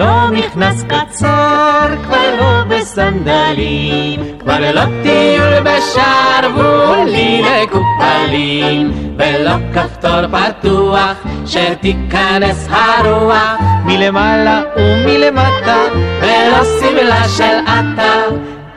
לא 0.01 0.31
מכנס 0.31 0.83
קצר, 0.83 1.87
כבר 2.03 2.35
לא 2.39 2.63
בסנדלים, 2.67 4.19
כבר 4.39 4.71
לא 4.73 4.81
טיול 5.03 5.53
בשרוולים 5.59 7.45
מקופלים, 7.63 8.91
ולא 9.17 9.55
כפתור 9.73 10.27
פתוח 10.27 11.17
שתיכנס 11.45 12.67
הרוח. 12.69 13.71
מלמעלה 13.85 14.61
ומלמטה, 14.77 15.77
ולא 16.21 16.63
שמלה 16.79 17.27
של 17.37 17.55
עטה. 17.67 18.21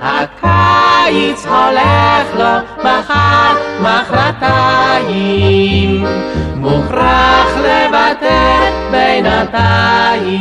הקיץ 0.01 1.47
הולך 1.47 2.35
לו 2.39 2.55
מחר, 2.79 3.55
מחרתיים, 3.81 5.35
מוכרח 6.65 7.49
לוותר 7.57 8.73
בינתיים. 8.91 10.35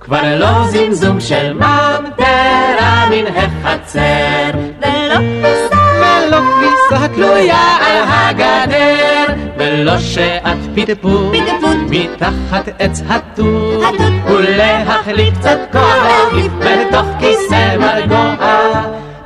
כבר 0.00 0.36
לא 0.36 0.64
זמזום 0.68 1.20
של 1.20 1.52
ממטרה 1.52 3.06
מן 3.10 3.26
החצר, 3.26 4.50
ולא 4.80 5.14
כביסה, 5.14 5.76
ולא 5.98 6.36
כביסה 6.36 7.08
תלויה 7.08 7.76
על 7.80 7.98
הגדר, 8.08 9.26
ולא 9.56 9.98
שעת 9.98 10.58
פטפוט 10.74 11.36
פטפוט. 11.36 11.76
מתחת 11.90 12.68
עץ 12.78 13.02
התות, 13.08 13.71
התות. 13.94 14.12
ולהחליף 14.26 15.38
קצת 15.38 15.58
כוח 15.72 16.32
בתוך 16.58 17.06
כיסא 17.18 17.76
מרגוע. 17.78 18.34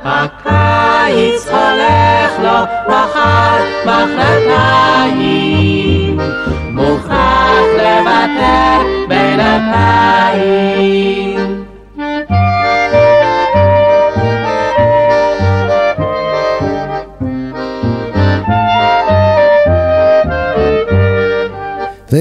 הקיץ 0.03 1.47
הולך 1.47 2.31
לו 2.43 2.59
מחר, 2.87 3.57
מחרתיים, 3.85 5.39
מוכרח 6.73 7.65
לוותר 7.77 8.79
בינתיים. 9.07 10.77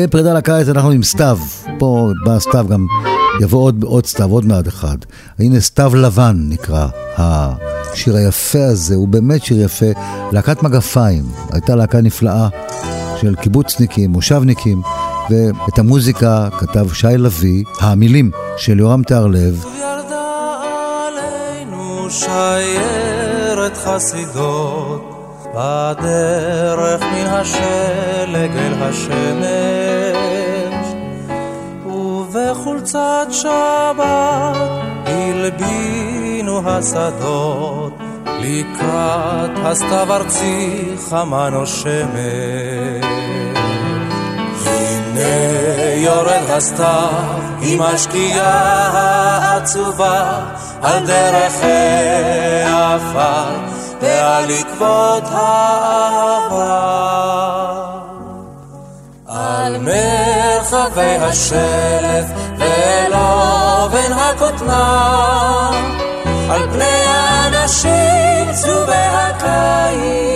ופרידה 0.07 0.35
לקיץ 0.35 0.69
אנחנו 0.69 0.91
עם 0.91 1.03
סתיו, 1.03 1.39
פה 1.79 2.11
בא 2.25 2.39
סתיו 2.39 2.67
גם, 2.69 2.87
יבוא 3.41 3.63
עוד, 3.63 3.83
עוד 3.83 4.07
סתיו, 4.07 4.31
עוד 4.31 4.45
מעט 4.45 4.69
אחד. 4.69 4.97
הנה 5.39 5.61
סתיו 5.61 5.97
לבן 5.97 6.37
נקרא 6.49 6.87
השיר 7.17 8.17
היפה 8.17 8.65
הזה, 8.65 8.95
הוא 8.95 9.09
באמת 9.09 9.45
שיר 9.45 9.61
יפה. 9.61 9.87
להקת 10.33 10.63
מגפיים, 10.63 11.25
הייתה 11.53 11.75
להקה 11.75 12.01
נפלאה 12.01 12.49
של 13.21 13.35
קיבוצניקים, 13.35 14.11
מושבניקים, 14.11 14.83
ואת 15.31 15.79
המוזיקה 15.79 16.49
כתב 16.59 16.93
שי 16.93 17.07
לביא, 17.07 17.65
המילים 17.81 18.31
של 18.57 18.79
יורם 18.79 19.03
תהרלב. 19.03 19.65
שיירת 22.11 23.77
חסידות 23.77 25.06
בדרך 25.57 27.03
מן 27.03 27.27
השלג 27.27 28.57
אל 28.57 28.75
השמש 28.83 29.47
ובחולצת 31.87 33.27
שבת 33.31 34.57
הלבינו 35.07 36.71
השדות 36.71 37.93
לקראת 38.27 39.51
הסתיו 39.65 40.13
ארצי 40.13 40.95
חמה 41.11 41.49
נושמת 41.49 43.05
הנה 44.67 45.95
יורד 45.95 46.51
הסתיו 46.51 47.09
עם 47.61 47.83
השקיעה 47.83 48.89
העצובה 49.43 50.41
על 50.83 51.07
דרך 51.07 51.55
העפר 52.65 53.76
ועל 54.07 54.51
עקבות 54.51 55.25
האהבה. 55.33 56.87
על 59.29 59.79
מרחבי 59.79 61.17
השלף 61.21 62.27
ולא 62.59 63.89
בין 63.93 64.13
הכותנה 64.13 65.71
על 66.51 66.71
פני 66.73 67.05
האנשים 67.07 68.53
צהובי 68.53 68.93
הקיץ 68.93 70.36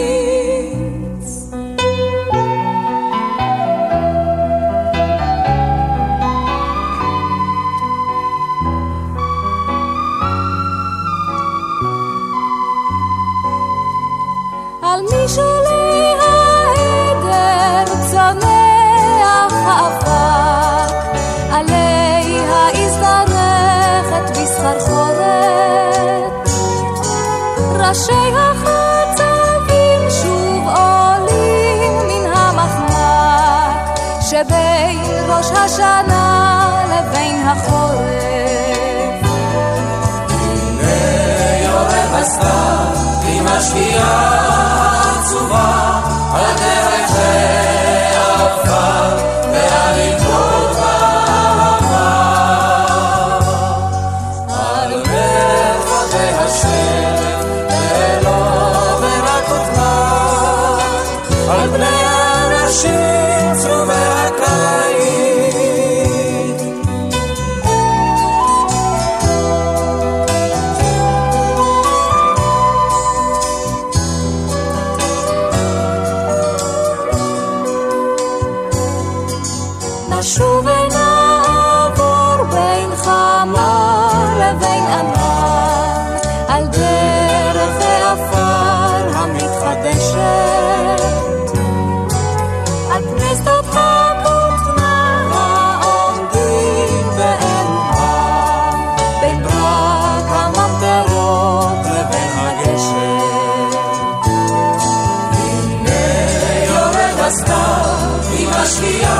Radio. 108.90 109.19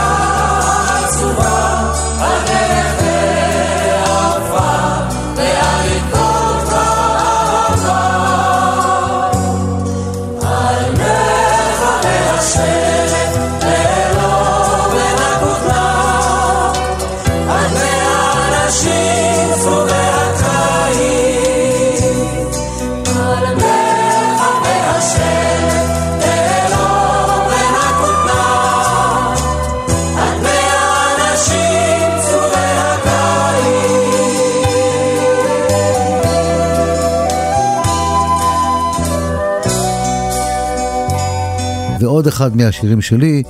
עוד 42.21 42.27
אחד 42.27 42.57
מהשירים 42.57 43.01
שלי, 43.01 43.43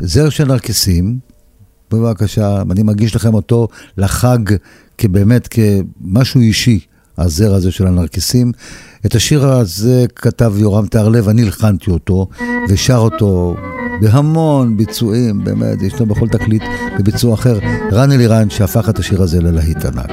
זר 0.00 0.28
של 0.28 0.44
נרקסים, 0.44 1.18
בבקשה, 1.90 2.62
אני 2.70 2.82
מגיש 2.82 3.16
לכם 3.16 3.34
אותו 3.34 3.68
לחג 3.96 4.38
כבאמת, 4.98 5.48
כמשהו 5.48 6.40
אישי, 6.40 6.80
הזר 7.18 7.54
הזה 7.54 7.70
של 7.70 7.86
הנרקסים. 7.86 8.52
את 9.06 9.14
השיר 9.14 9.46
הזה 9.46 10.04
כתב 10.16 10.52
יורם 10.56 10.86
תהרלב, 10.86 11.28
אני 11.28 11.42
הלחנתי 11.42 11.90
אותו, 11.90 12.28
ושר 12.68 12.96
אותו 12.96 13.56
בהמון 14.00 14.76
ביצועים, 14.76 15.44
באמת, 15.44 15.82
יש 15.82 16.00
לו 16.00 16.06
בכל 16.06 16.28
תקליט 16.28 16.62
בביצוע 16.98 17.34
אחר. 17.34 17.58
רן 17.92 18.12
אלירן 18.12 18.50
שהפך 18.50 18.88
את 18.88 18.98
השיר 18.98 19.22
הזה 19.22 19.42
ללהיט 19.42 19.84
ענק. 19.84 20.10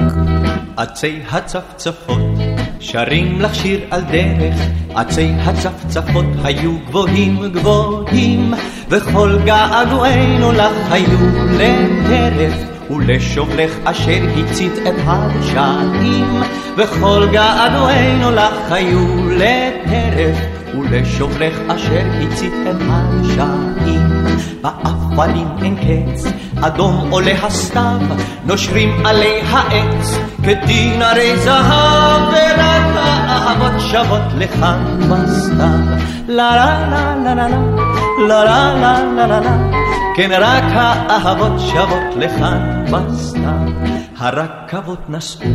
עצי 0.76 1.20
הצפצפות 1.30 2.18
שרים 2.80 3.40
לך 3.40 3.54
שיר 3.54 3.80
על 3.90 4.00
דרך, 4.00 4.56
עצי 4.94 5.32
הצפצפות 5.38 6.24
היו 6.44 6.78
גבוהים 6.88 7.38
גבוהים, 7.52 8.54
וכל 8.90 9.38
געגועינו 9.44 10.52
לך 10.52 10.72
היו 10.90 11.18
לטרף, 11.52 12.54
ולשובלך 12.90 13.72
אשר 13.84 14.22
הצית 14.36 14.72
את 14.72 14.94
השנים, 15.06 16.42
וכל 16.76 17.26
געגועינו 17.32 18.30
לך 18.30 18.72
היו 18.72 19.30
לטרף, 19.30 20.51
ולשובלך 20.80 21.58
אשר 21.68 22.02
הצית 22.20 22.52
את 22.70 22.76
השנים. 22.80 24.12
באפלים 24.62 25.48
אין 25.62 25.76
קץ, 25.76 26.24
אדום 26.60 27.08
עולה 27.10 27.32
הסתיו, 27.42 28.00
נושרים 28.44 29.06
עלי 29.06 29.40
העץ, 29.40 30.18
כדין 30.42 31.02
הרי 31.02 31.36
זהב, 31.36 32.22
ורק 32.28 32.96
האהבות 32.96 33.80
שוות 33.80 34.22
לכאן 34.38 34.98
בסתיו. 35.10 35.96
לה 36.28 36.56
לה 36.56 36.88
לה 36.90 37.34
לה 37.34 37.34
לה 37.34 37.48
לה 38.28 38.44
לה 38.44 38.74
לה 38.74 39.02
לה 39.16 39.26
לה 39.26 39.40
לה 39.40 39.56
כן 40.16 40.30
רק 40.32 40.64
האהבות 40.74 41.60
שוות 41.60 42.16
לכאן 42.16 42.84
בסתיו. 42.90 43.92
הרכבות 44.18 45.10
נסעו 45.10 45.50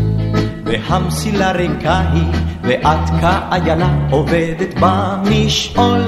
והמסילה 0.67 1.51
ריקה 1.51 2.01
היא, 2.13 2.23
ואת 2.63 3.09
כאיילה 3.21 3.89
עובדת 4.09 4.73
במשעול, 4.79 6.01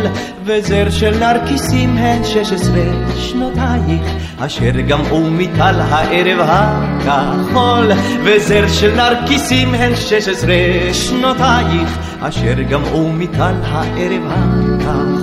וזר 0.43 0.89
של 0.89 1.19
נרקיסים 1.19 1.97
הן 1.97 2.23
שש 2.23 2.53
עשרה 2.53 2.83
שנותייך, 3.17 4.15
אשר 4.39 4.71
גמעו 4.87 5.29
מטל 5.31 5.75
הערב 5.79 6.39
הכחול, 6.39 7.91
וזר 8.23 8.67
של 8.67 8.95
נרקיסים 8.95 9.75
הן 9.75 9.95
שש 9.95 10.27
עשרה 10.27 10.93
שנותייך, 10.93 11.97
אשר 12.19 12.61
גמעו 12.69 13.13
מטל 13.13 13.55
הערב 13.63 14.23
הכחול. 14.27 15.18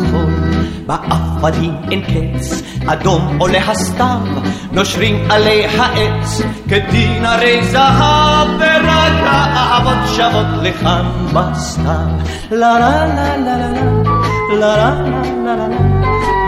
באפלים 0.86 1.74
אין 1.90 2.00
קץ, 2.00 2.62
אדום 2.86 3.36
עולה 3.38 3.58
הסתיו, 3.58 4.20
נושרים 4.72 5.30
עלי 5.30 5.66
העץ, 5.66 6.40
כדין 6.68 7.24
הרי 7.24 7.64
זהב, 7.64 8.48
ורק 8.58 9.12
האהבות 9.22 10.08
שוות 10.16 10.46
לכאן 10.62 11.06
בסתיו. 11.32 12.08
לה 12.50 12.78
לה 12.78 13.06
לה 13.06 13.36
לה 13.36 13.56
לה 13.56 13.72
לה 14.52 14.76
לה 14.76 14.94
לה 15.44 15.56
לה 15.56 15.68
לה 15.68 15.95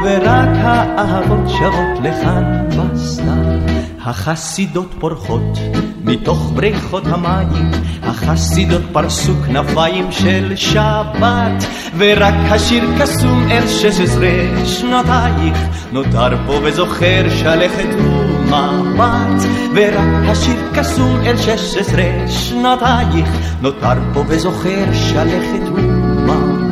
ורק 0.05 0.49
האהבות 0.55 1.49
שוות 1.49 1.99
לכאן 2.03 2.69
בסתיו. 2.69 3.79
החסידות 4.05 4.95
פורחות 4.99 5.59
מתוך 6.05 6.53
בריכות 6.55 7.03
המים, 7.07 7.71
החסידות 8.03 8.83
פרסו 8.93 9.33
כנפיים 9.47 10.13
של 10.13 10.53
שבת, 10.57 11.65
ורק 11.99 12.35
השיר 12.51 12.85
קסום 13.01 13.47
אל 13.51 13.67
שש 13.67 14.01
עשרה 14.01 14.67
שנותייך, 14.67 15.59
נותר 15.93 16.47
פה 16.47 16.61
וזוכר 16.63 17.25
שלכת 17.31 17.89
ומבט, 17.99 19.49
ורק 19.75 20.29
השיר 20.29 20.57
קסום 20.75 21.21
אל 21.27 21.37
שש 21.37 21.77
עשרה 21.77 22.29
שנותייך, 22.29 23.29
נותר 23.61 23.99
פה 24.15 24.25
וזוכר 24.29 24.85
שלכת 24.93 25.69
ומבט. 25.75 26.68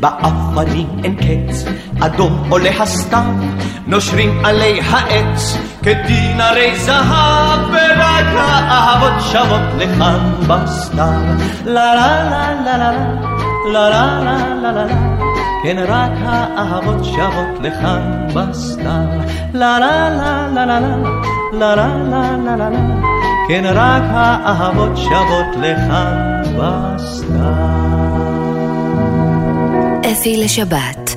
באפנים 0.00 0.86
אין 1.04 1.14
קץ, 1.14 1.64
אדום 2.00 2.42
עולה 2.48 2.70
הסתיו, 2.80 3.34
נושרים 3.86 4.44
עלי 4.44 4.80
העץ, 4.80 5.56
כדין 5.82 6.40
הרי 6.40 6.78
זהב, 6.78 7.58
ורק 7.68 8.26
האהבות 8.36 9.20
שוות 9.32 9.60
לכאן 9.78 10.32
בסתיו. 10.48 11.22
לה 11.64 11.94
לה 11.94 12.30
לה 12.30 12.54
לה 12.64 12.76
לה 12.76 12.92
לה 13.72 13.88
לה 13.90 14.20
לה 14.20 14.54
לה 14.62 14.72
לה 14.72 14.84
לה 14.84 15.22
כן 15.62 15.84
רק 15.88 16.10
האהבות 16.24 17.04
שוות 17.04 17.60
לכאן 17.60 18.26
בסתיו. 18.34 19.06
לה 19.54 19.78
לה 19.78 20.10
לה 20.10 20.48
לה 20.54 20.66
לה 20.66 20.80
לה 21.52 21.76
לה 21.76 21.86
לה 22.10 22.36
לה 22.44 22.56
לה 22.56 22.68
לה 22.70 22.78
כן 23.48 23.64
רק 23.66 24.02
האהבות 24.10 24.96
שוות 24.96 25.56
לכאן 25.60 26.42
בסתיו. 26.58 28.11
אפי 30.06 30.44
לשבת. 30.44 31.16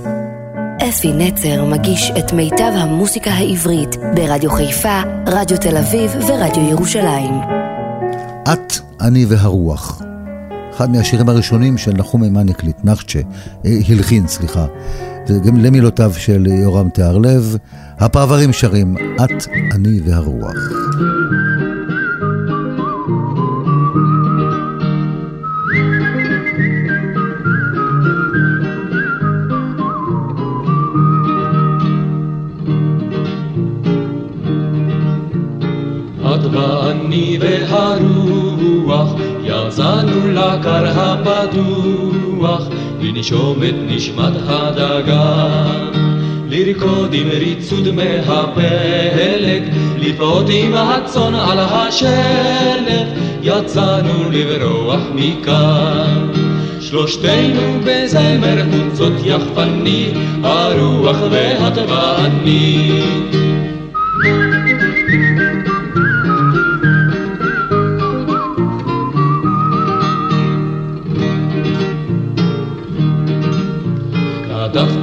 אפי 0.89 1.13
נצר 1.13 1.65
מגיש 1.65 2.11
את 2.19 2.33
מיטב 2.33 2.71
המוסיקה 2.75 3.31
העברית 3.31 3.95
ברדיו 4.15 4.51
חיפה, 4.51 5.01
רדיו 5.27 5.57
תל 5.57 5.77
אביב 5.77 6.11
ורדיו 6.27 6.69
ירושלים. 6.69 7.33
את, 8.53 8.73
אני 9.01 9.25
והרוח. 9.25 10.01
אחד 10.75 10.89
מהשירים 10.89 11.29
הראשונים 11.29 11.77
של 11.77 11.91
נחום 11.91 12.21
מימן 12.21 12.49
הקליט, 12.49 12.77
נחצ'ה, 12.83 13.19
אה, 13.65 13.71
הלחין, 13.89 14.27
סליחה. 14.27 14.65
זה 15.25 15.39
גם 15.39 15.57
למילותיו 15.57 16.13
של 16.17 16.47
יורם 16.47 16.89
תיארלב. 16.89 17.57
הפרברים 17.99 18.53
שרים, 18.53 18.95
את, 19.23 19.47
אני 19.75 19.99
והרוח. 20.05 20.55
אני 37.15 37.37
והרוח? 37.41 39.13
יצאנו 39.43 40.27
לקר 40.27 40.85
הפתוח 40.95 42.67
לנשום 43.01 43.63
את 43.63 43.73
נשמת 43.87 44.33
הדגן 44.47 45.91
לרקוד 46.49 47.13
עם 47.13 47.27
ריצוד 47.27 47.91
מהפלג 47.91 49.63
לפעוט 49.97 50.45
עם 50.49 50.73
הצאן 50.73 51.35
על 51.35 51.59
השלף 51.59 53.07
יצאנו 53.43 54.31
לברוח 54.31 55.01
מכאן. 55.15 56.31
שלושתנו 56.79 57.79
בזמר 57.85 58.63
חוצות 58.71 59.13
יחפני 59.25 60.11
הרוח 60.43 61.17
ואת 61.31 61.77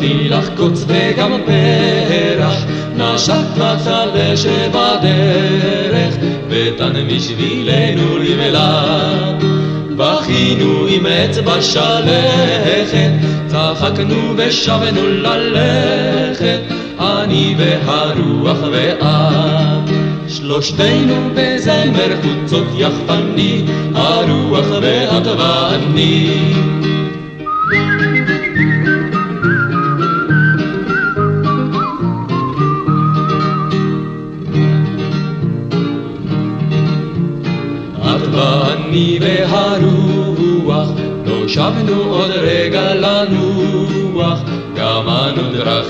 כתבתי 0.02 0.28
לך 0.28 0.48
קוץ 0.56 0.84
וגם 0.86 1.32
פרח, 1.46 2.64
נשק 2.96 3.56
מצל 3.56 4.08
ושבדרך, 4.14 6.14
ותן 6.48 6.92
בשבילנו 7.08 8.18
לבלה. 8.18 8.82
בכינו 9.96 10.86
עם 10.88 11.06
אצבע 11.06 11.62
שלכת, 11.62 13.10
צחקנו 13.46 14.34
ושבנו 14.36 15.06
ללכת, 15.06 16.60
אני 17.00 17.54
והרוח 17.58 18.58
ואת. 18.72 19.90
שלושתנו 20.28 21.30
בזמר 21.34 22.16
חוצות 22.22 22.66
יחפני, 22.76 23.62
הרוח 23.94 24.66
ואת 24.82 25.26
ואני. 25.26 26.51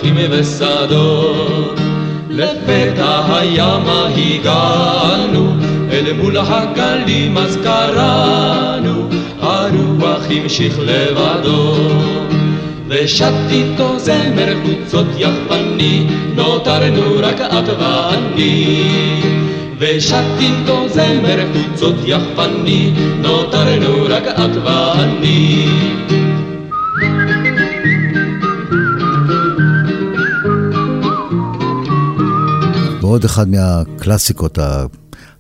דרכים 0.03 0.17
ושדות. 0.31 1.81
לפתע 2.31 3.35
הימה 3.35 4.09
הגענו, 4.17 5.53
אל 5.91 6.13
מול 6.13 6.37
הגלים 6.37 7.39
אז 7.39 7.59
קראנו, 7.65 9.09
הרוח 9.41 10.23
המשיך 10.31 10.79
לבדו. 10.79 11.75
ושט 12.89 13.33
איתו 13.51 13.99
זמר 13.99 14.55
חוצות 14.63 15.07
יחפני, 15.19 16.07
נותרנו 16.35 17.03
רק 17.19 17.41
את 17.41 17.69
ואני. 17.79 18.83
ושט 19.79 20.41
איתו 20.41 20.89
זמר 20.89 21.39
חוצות 21.53 21.95
יחפני, 22.07 22.93
נותרנו 23.23 24.05
רק 24.09 24.27
את 24.27 24.57
ואני. 24.65 25.67
ועוד 33.13 33.25
אחד 33.25 33.49
מהקלאסיקות, 33.49 34.59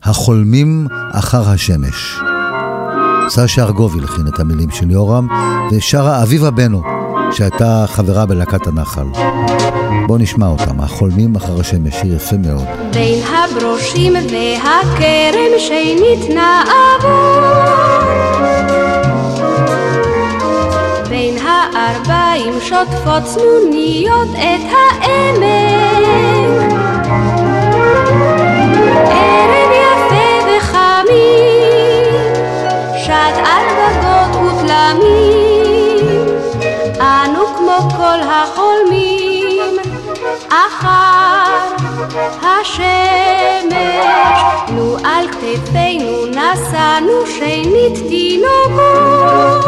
החולמים 0.02 0.86
אחר 1.12 1.48
השמש. 1.48 2.18
סשה 3.28 3.62
ארגוב 3.62 3.98
הלחין 3.98 4.26
את 4.28 4.40
המילים 4.40 4.70
של 4.70 4.90
יורם, 4.90 5.26
ושרה 5.70 6.22
אביבה 6.22 6.50
בנו, 6.50 6.82
שהייתה 7.30 7.84
חברה 7.88 8.26
בלהקת 8.26 8.66
הנחל. 8.66 9.04
בואו 10.06 10.18
נשמע 10.18 10.46
אותם, 10.46 10.80
החולמים 10.80 11.36
אחר 11.36 11.60
השמש, 11.60 11.94
שיר 11.94 12.16
יפה 12.16 12.36
מאוד. 12.36 12.64
בין 12.92 13.22
הברושים 13.26 14.12
והכרם 14.12 15.58
שניתנה 15.58 16.62
עבור 16.98 17.40
בין 21.08 21.36
הארבעים 21.46 22.54
שוטפות 22.60 23.22
צנוניות 23.24 24.28
את 24.34 24.72
העמק 24.72 25.61
ותלמים 35.02 36.42
אנו 37.00 37.46
כמו 37.56 37.78
כל 37.96 38.20
החולמים 38.22 39.76
אחר 40.48 41.74
השמש. 42.42 43.72
נו 44.68 44.96
על 45.04 45.28
כתפינו 45.28 46.26
נשאנו 46.26 47.26
שנית 47.26 47.98
תינוקות. 48.08 49.64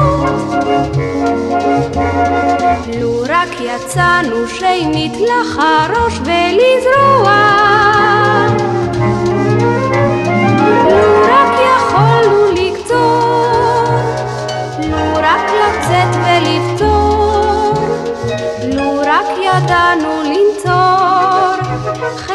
לו 3.01 3.23
רק 3.29 3.61
יצאנו 3.61 4.49
שנית 4.49 5.13
לחרוש 5.13 6.19
ולזרוע. 6.25 7.35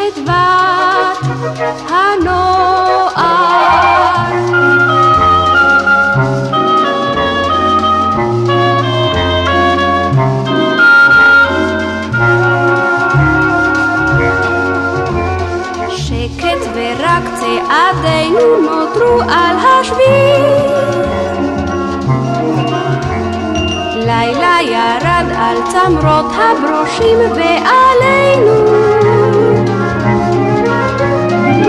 חדוות 0.00 1.20
הנוער. 1.88 3.20
שקט 15.88 16.62
ורק 16.74 17.24
צעדינו 17.34 18.56
נותרו 18.62 19.20
על 19.20 19.56
השביל 19.58 20.44
לילה 23.96 24.56
ירד 24.62 25.26
על 25.38 25.56
צמרות 25.72 26.32
הברושים 26.34 27.18
ועלינו 27.18 28.89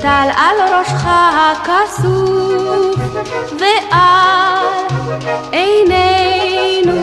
טל 0.00 0.28
על 0.36 0.56
ראשך 0.78 1.04
הכסוף 1.06 2.96
ועל 3.58 4.66
עינינו 5.52 7.02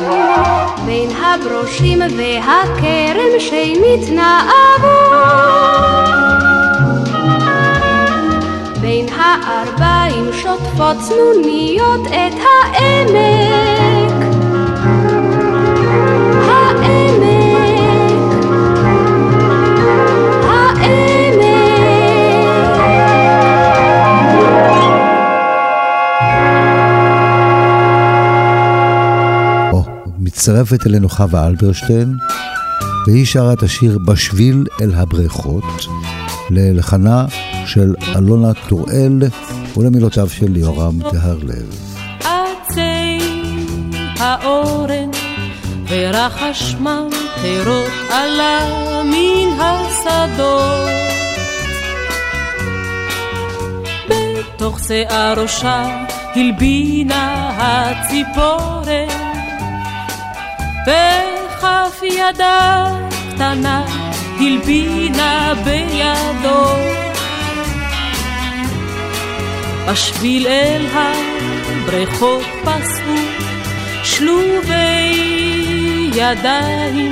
בין 0.86 1.10
הברושים 1.21 2.00
והכרם 2.17 3.39
שניתנה 3.39 4.50
עבור 4.76 5.15
בין 8.82 9.06
הארבעים 9.17 10.34
שוטפות 10.34 10.98
צנוניות 11.00 12.08
את. 12.08 12.36
העמק. 12.76 13.85
מצטרפת 30.46 30.88
אלינו 30.88 31.10
חווה 31.10 31.48
אלברשטיין, 31.48 32.18
והיא 33.08 33.26
שרה 33.26 33.54
את 33.54 33.64
השיר 33.64 33.98
"בשביל 34.06 34.66
אל 34.82 34.93
הבריכות", 34.93 35.64
ללחנה 36.50 37.26
של 37.66 37.93
אלונה 38.16 38.52
טוראל 38.68 39.24
ולמילותיו 39.78 40.30
של 40.30 40.58
יורם 40.58 41.00
טהרלב. 41.12 41.66
עצי 42.20 43.20
האורן 44.20 45.10
ורחש 45.89 46.76
ממטרות 46.76 47.91
עלה 48.10 48.60
מן 49.04 49.60
השדות. 49.60 50.89
בתוך 54.10 54.80
שיער 54.80 55.41
ראשה 55.41 56.06
הלבינה 56.36 57.50
הציפורן, 57.58 59.24
בכף 60.86 62.03
ידה 62.03 62.86
קטנה 63.29 63.86
הלבינה 64.39 65.53
בידו. 65.63 66.65
בשביל 69.88 70.47
אל 70.47 70.86
הבריכות 70.93 72.43
פסעו 72.61 73.15
שלובי 74.03 75.21
ידיים, 76.15 77.11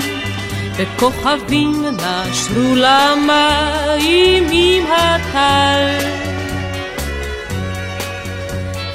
וכוכבים 0.75 1.85
נשרו 1.95 2.75
למים 2.75 4.47
עם 4.51 4.85
הטל. 4.91 6.07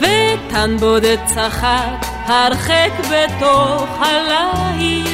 ותן 0.00 0.76
בודד 0.80 1.16
צחק 1.26 2.07
הרחק 2.28 2.90
בתוך 3.00 3.88
הליל, 4.00 5.06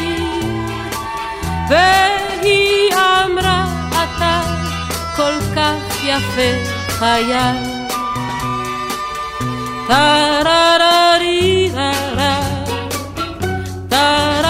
והיא 1.68 2.94
אמרה 2.94 3.64
אתה 3.90 4.40
כל 5.16 5.34
כך 5.56 6.04
יפה 6.04 6.52
חייל. 6.88 7.56
טה-רה-רה-רי-רה-רה, 9.88 12.40
טה-רה-רה-רי-רה-רה, 13.88 14.43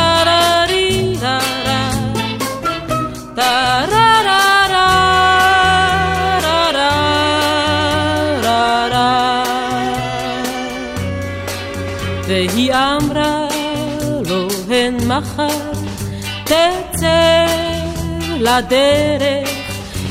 לדרך 18.44 19.48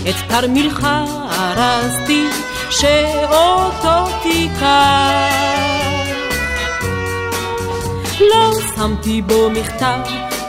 את 0.09 0.15
תרמילך 0.27 0.87
ארזתי 1.39 2.25
שאותו 2.69 4.19
תיקח 4.23 5.63
לא 8.19 8.51
שמתי 8.75 9.21
בו 9.21 9.49
מכתב, 9.49 9.99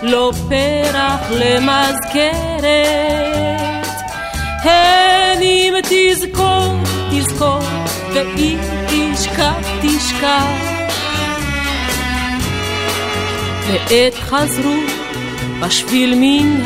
לא 0.02 0.32
פרח 0.48 1.20
למזכרת. 1.30 2.64
הן 4.62 5.42
אם 5.42 5.74
תזכור, 5.82 6.74
תזכור, 7.10 7.60
ואם 8.12 8.58
תשכח, 8.86 9.54
תשכח. 9.82 10.46
ועת 13.66 14.14
חזרו 14.14 14.74
בשביל 15.60 16.14
מן 16.16 16.60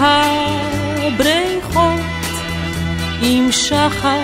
הבריכות 1.03 2.01
עם 3.23 3.53
שחר, 3.53 4.23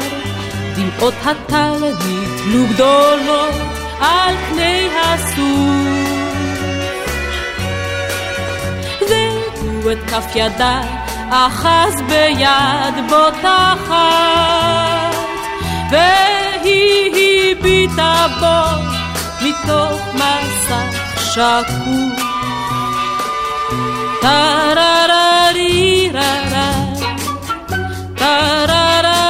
דמעות 0.76 1.14
הטל 1.24 1.76
נתלו 1.80 2.66
גדולות 2.74 3.54
על 4.00 4.34
פני 4.50 4.88
הסור. 5.02 6.04
את 9.92 10.10
כף 10.10 10.24
ידה, 10.34 10.80
אחז 11.30 12.02
ביד 12.08 12.94
בוטחת, 13.08 13.94
והיא 15.90 17.52
הביטה 17.52 18.26
בו 18.40 18.84
מתוך 19.40 20.00
מסך 20.14 21.22
שקוף. 21.24 22.24
טררריררה, 24.20 25.13
טררריררה, 25.24 26.72
טרררה 28.16 29.24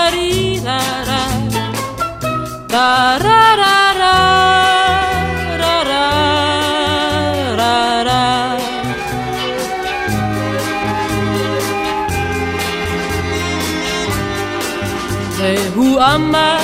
אמר 16.15 16.59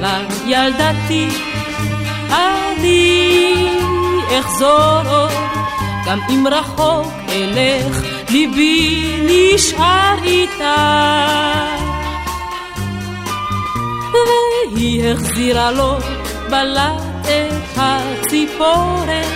לה 0.00 0.18
ילדתי, 0.46 1.28
אני 2.30 3.68
אחזור 4.40 5.02
עוד, 5.08 5.30
גם 6.06 6.18
אם 6.30 6.46
רחוק 6.50 7.12
אלך, 7.28 8.05
ליבי 8.36 9.16
נשאר 9.26 10.16
איתה. 10.24 10.76
והיא 14.12 15.12
החזירה 15.12 15.70
לו 15.70 15.98
בלט 16.50 17.02
את 17.24 17.76
הציפורן. 17.76 19.32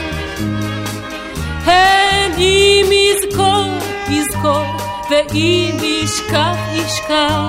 הן 1.65 2.33
אם 2.39 2.87
יזכור, 2.93 3.79
יזכור, 4.09 4.67
ואם 5.11 5.77
ישכח, 5.83 6.57
ישכח. 6.73 7.41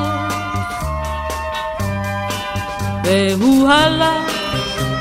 והוא 3.03 3.69
הלך 3.69 4.31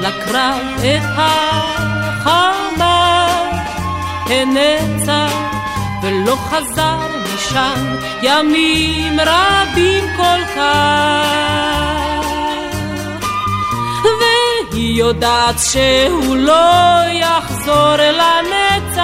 לקרב 0.00 0.84
את 0.84 1.02
החמה, 1.16 2.88
הנצח 4.26 5.49
ולא 6.02 6.36
חזר 6.36 6.98
משם 7.34 7.96
ימים 8.22 9.20
רבים 9.20 10.04
כל 10.16 10.44
כך. 10.56 11.30
והיא 14.20 14.98
יודעת 14.98 15.54
שהוא 15.58 16.36
לא 16.36 17.00
יחזור 17.12 17.96
לנצח, 17.96 19.02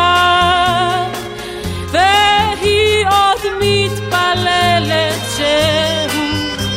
והיא 1.90 3.06
עוד 3.06 3.40
מתפללת 3.60 5.20
שהוא 5.36 6.22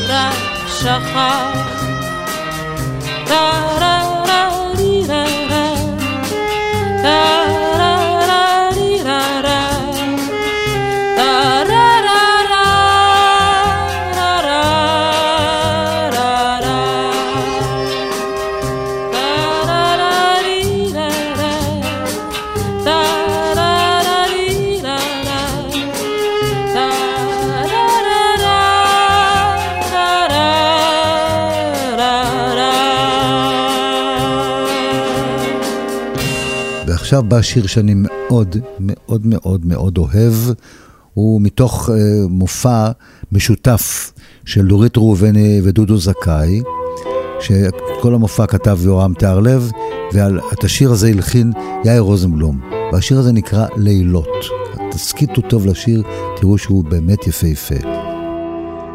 רק 0.10 0.68
שכח. 0.68 1.70
da 7.04 7.39
עכשיו 37.10 37.24
בא 37.24 37.42
שיר 37.42 37.68
שאני 37.68 37.94
מאוד 37.96 38.58
מאוד 38.80 39.22
מאוד 39.26 39.66
מאוד 39.66 39.98
אוהב, 39.98 40.34
הוא 41.14 41.42
מתוך 41.42 41.90
uh, 41.90 41.92
מופע 42.30 42.92
משותף 43.32 44.12
של 44.46 44.68
דורית 44.68 44.98
ראובני 44.98 45.62
ודודו 45.64 45.98
זכאי, 45.98 46.62
שכל 47.40 48.14
המופע 48.14 48.46
כתב 48.46 48.80
יורם 48.82 49.14
תיארלב, 49.14 49.72
ואת 50.14 50.64
השיר 50.64 50.92
הזה 50.92 51.08
הלחין 51.08 51.52
יאיר 51.86 52.02
רוזנבלום. 52.02 52.60
והשיר 52.94 53.20
הזה 53.20 53.32
נקרא 53.32 53.66
לילות. 53.78 54.46
תסכיתו 54.92 55.42
טוב 55.42 55.66
לשיר, 55.66 56.04
תראו 56.38 56.58
שהוא 56.58 56.84
באמת 56.84 57.28
יפהפה. 57.28 57.76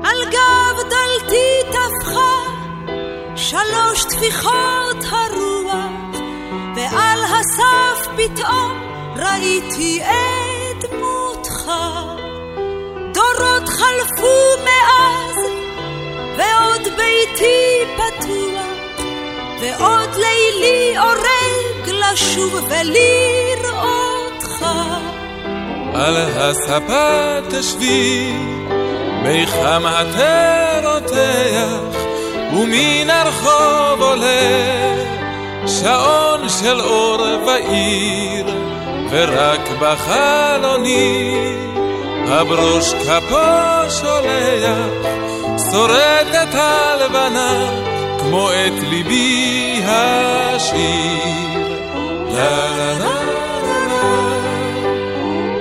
על 0.03 0.19
גב 0.31 0.77
דלתי 0.91 1.71
טפחה 1.71 2.31
שלוש 3.37 4.05
טפיחות 4.05 4.64
פתאום 8.25 8.72
ראיתי 9.16 10.01
את 10.03 10.85
דמותך. 10.91 11.70
דורות 13.14 13.68
חלפו 13.68 14.37
מאז, 14.64 15.37
ועוד 16.39 16.83
ביתי 16.97 17.85
פתוח, 17.97 19.01
ועוד 19.61 20.11
לילי 20.14 20.99
אורג 20.99 21.91
לשוב 21.91 22.55
ולראותך. 22.68 24.64
על 25.95 26.16
הספה 26.16 27.39
תשבי, 27.51 28.33
מיחם 29.22 29.83
התה 29.87 30.81
רותח, 30.85 31.99
ומן 32.53 33.11
הרחוב 33.11 34.03
עולה 34.03 35.14
שעון 35.67 36.49
של 36.49 36.81
אור 36.81 37.27
בעיר, 37.47 38.47
ורק 39.11 39.69
בחלוני 39.81 41.35
הברוש 42.29 42.95
כפו 42.95 43.91
שולח, 43.91 44.79
שורדת 45.71 46.55
הלבנה 46.55 47.71
כמו 48.19 48.51
את 48.51 48.83
ליבי 48.83 49.83
השיר. 49.87 51.55
לה 52.35 52.69
לה 52.77 52.95
לה 52.99 53.15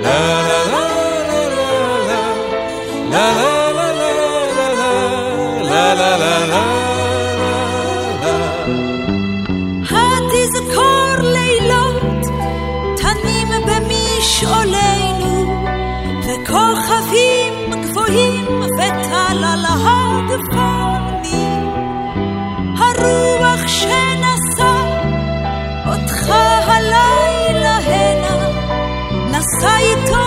לה 0.02 0.42
לה 0.42 0.64
לה 0.70 0.90
לה 3.10 3.30
לה 3.30 3.52
לה 5.62 5.94
לה 5.94 6.16
לה 6.16 6.46
לה 6.46 6.93
כוכבים 16.54 17.70
גבוהים 17.82 18.62
וטל 18.62 19.44
על 19.44 19.64
הגפנים. 19.86 21.68
הרוח 22.78 23.66
שנשא 23.66 24.74
אותך 25.86 26.30
הלילה 26.66 27.76
הנה, 27.76 28.48
נשא 29.30 29.76
איתו 29.78 30.26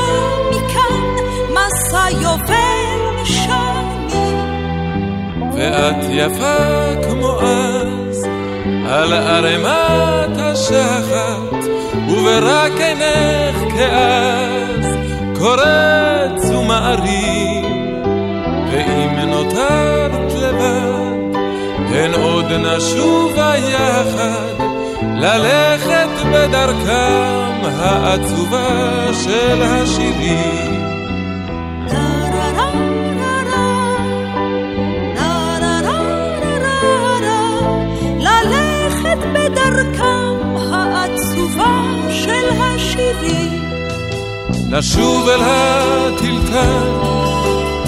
מכאן 0.49 1.05
מסע 1.49 2.05
יובל 2.21 3.25
שנים. 3.25 4.37
ואת 5.53 6.03
יפה 6.11 7.07
כמו 7.09 7.39
אז, 7.41 8.27
על 8.89 9.13
ערימת 9.13 10.37
השחת, 10.37 11.57
ורק 12.09 12.71
עינך 12.79 13.73
כאז 13.73 14.66
קורץ 15.39 16.49
ומעריב, 16.49 17.65
ואם 18.71 19.19
נותרת 19.29 20.33
לבד, 20.33 21.37
הן 21.89 22.13
עוד 22.13 22.51
נשובה 22.51 23.53
יחד, 23.57 24.63
ללכת 25.01 26.09
בדרכם 26.33 27.61
העצובה 27.79 29.13
של 29.13 29.61
השירים. 29.61 30.86
לשוב 44.71 45.29
אל 45.29 45.41
הטלטל, 45.41 46.91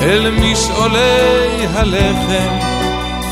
אל 0.01 0.31
משעולי 0.31 1.67
הלחם, 1.73 2.57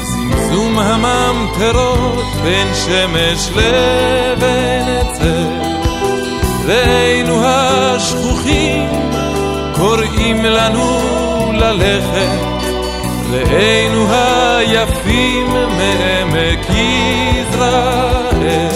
זמזום 0.03 0.79
הממטרות 0.79 2.25
בין 2.43 2.67
שמש 2.73 3.49
לבין 3.55 4.83
עצר. 4.87 5.47
ראינו 6.65 7.41
השכוחים 7.45 8.89
קוראים 9.75 10.45
לנו 10.45 10.99
ללכת, 11.53 12.39
ראינו 13.31 14.07
היפים 14.11 15.47
מעמק 15.51 16.67
יזרעאל, 17.33 18.67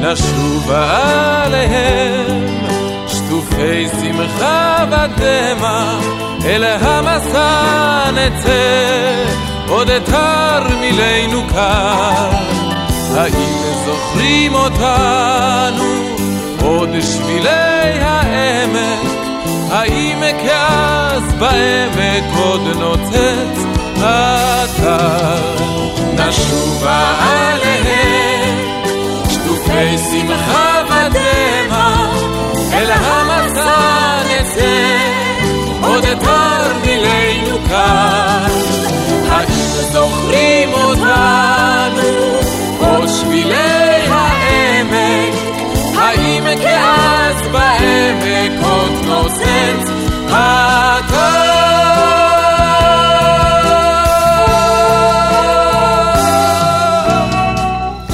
נשובה 0.00 1.44
עליהם 1.44 2.40
שטופי 3.60 3.88
שמחה 4.00 4.84
ודמע, 4.90 5.98
אל 6.44 6.64
המסע 6.64 8.10
נצא, 8.10 9.24
עוד 9.68 9.88
תרמילנו 10.04 11.42
כאן. 11.48 12.30
האם 13.16 13.58
זוכרים 13.84 14.54
אותנו, 14.54 15.84
עוד 16.62 16.88
שבילי 17.00 18.00
העמק, 18.00 19.10
האם 19.70 20.22
כאז 20.42 21.22
בעמק 21.38 22.24
עוד 22.36 22.62
נוצץ? 22.78 23.64
אתר? 23.96 25.40
נשובה 26.14 27.14
עליהם, 27.20 28.58
שטופי 29.28 29.98
שמחה 29.98 30.82
ודמע, 30.86 32.10
אל 32.80 32.90
המסע 32.90 34.22
נצא, 34.30 34.98
עוד 35.82 36.04
תרמילנו 36.04 37.58
כאן. 37.68 38.48
האם 39.28 39.70
זוכרים 39.92 40.72
אותנו, 40.72 42.38
עוד 42.78 43.08
שבילי 43.08 43.54
העמק, 44.08 45.34
האם 45.94 46.44
כאז 46.62 47.36
בעמק 47.52 48.64
עוד 48.64 48.92
נוצץ 49.06 49.90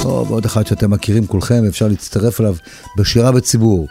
טוב, 0.03 0.31
עוד 0.31 0.45
אחד 0.45 0.67
שאתם 0.67 0.91
מכירים 0.91 1.27
כולכם, 1.27 1.63
אפשר 1.69 1.89
להצטרף 1.89 2.41
אליו 2.41 2.55
בשירה 2.97 3.33
בציבור. 3.33 3.89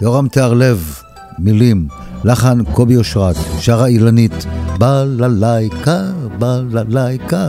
יורם 0.00 0.28
תיארלב, 0.28 1.02
מילים, 1.38 1.88
לחן 2.24 2.64
קובי 2.64 2.96
אושרת, 2.96 3.36
שרה 3.58 3.86
אילנית, 3.86 4.46
בללייקה, 4.78 6.02
בללייקה. 6.38 7.48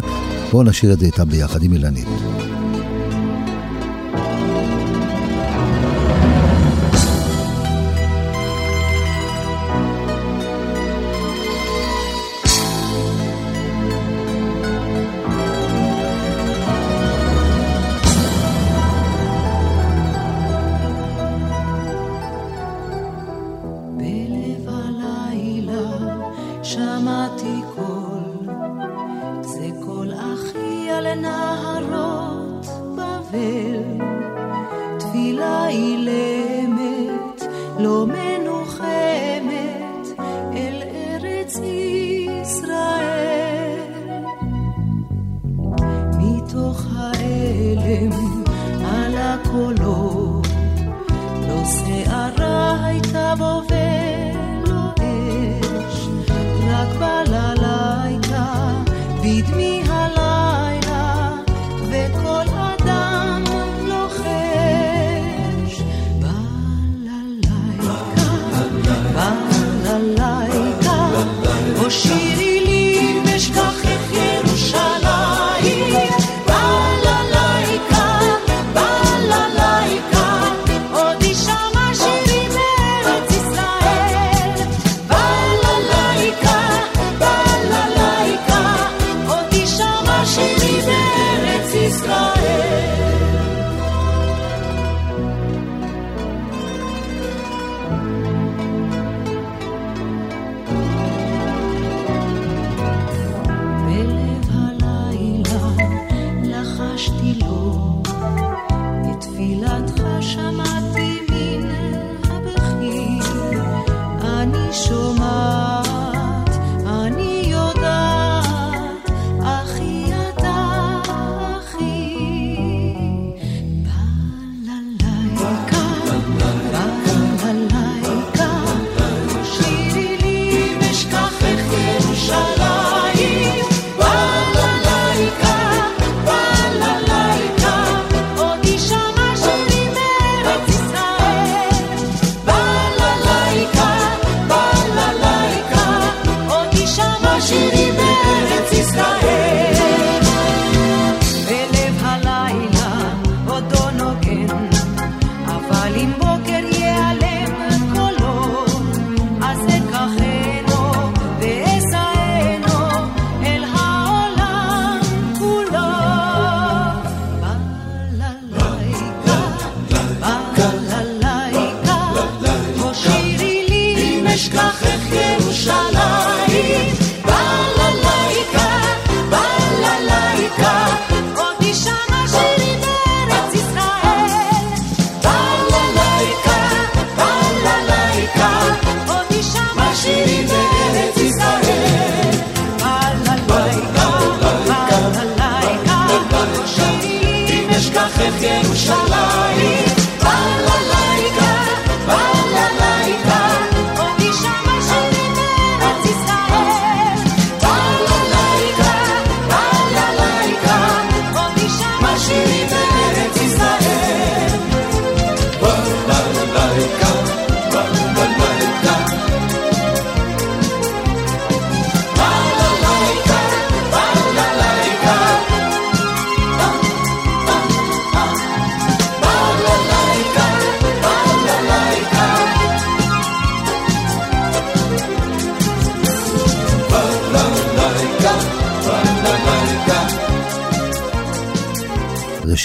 בואו 0.51 0.63
נשאיר 0.63 0.93
את 0.93 0.99
זה 0.99 1.05
איתה 1.05 1.25
ביחד 1.25 1.63
עם 1.63 1.73
אילנית. 1.73 2.07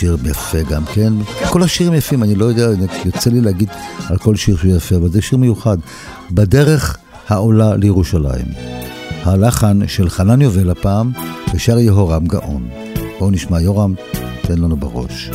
שיר 0.03 0.17
יפה 0.25 0.63
גם 0.63 0.85
כן. 0.85 1.13
כל 1.51 1.63
השירים 1.63 1.95
יפים, 1.95 2.23
אני 2.23 2.35
לא 2.35 2.45
יודע, 2.45 2.69
יוצא 3.05 3.31
לי 3.31 3.41
להגיד 3.41 3.69
על 4.09 4.19
כל 4.19 4.37
שיר 4.37 4.57
שהוא 4.57 4.77
יפה, 4.77 4.97
אבל 4.97 5.09
זה 5.09 5.23
שיר 5.23 5.39
מיוחד. 5.39 5.77
בדרך 6.31 6.97
העולה 7.29 7.77
לירושלים. 7.77 8.47
הלחן 9.23 9.89
של 9.89 10.09
חנן 10.09 10.43
יובל 10.43 10.71
הפעם, 10.71 11.13
ושר 11.55 11.79
יהורם 11.79 12.27
גאון. 12.27 12.69
בואו 13.19 13.31
נשמע, 13.31 13.61
יורם, 13.61 13.95
תן 14.43 14.59
לנו 14.59 14.77
בראש. 14.77 15.31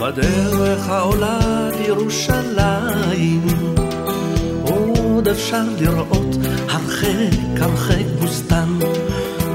בדרך 0.00 0.88
העולה 0.88 1.68
לירושלים 1.78 3.46
עוד 4.62 5.28
אפשר 5.28 5.64
לראות 5.80 6.36
הרחק 6.68 7.38
הרחק 7.60 8.04
בוסתן 8.20 8.68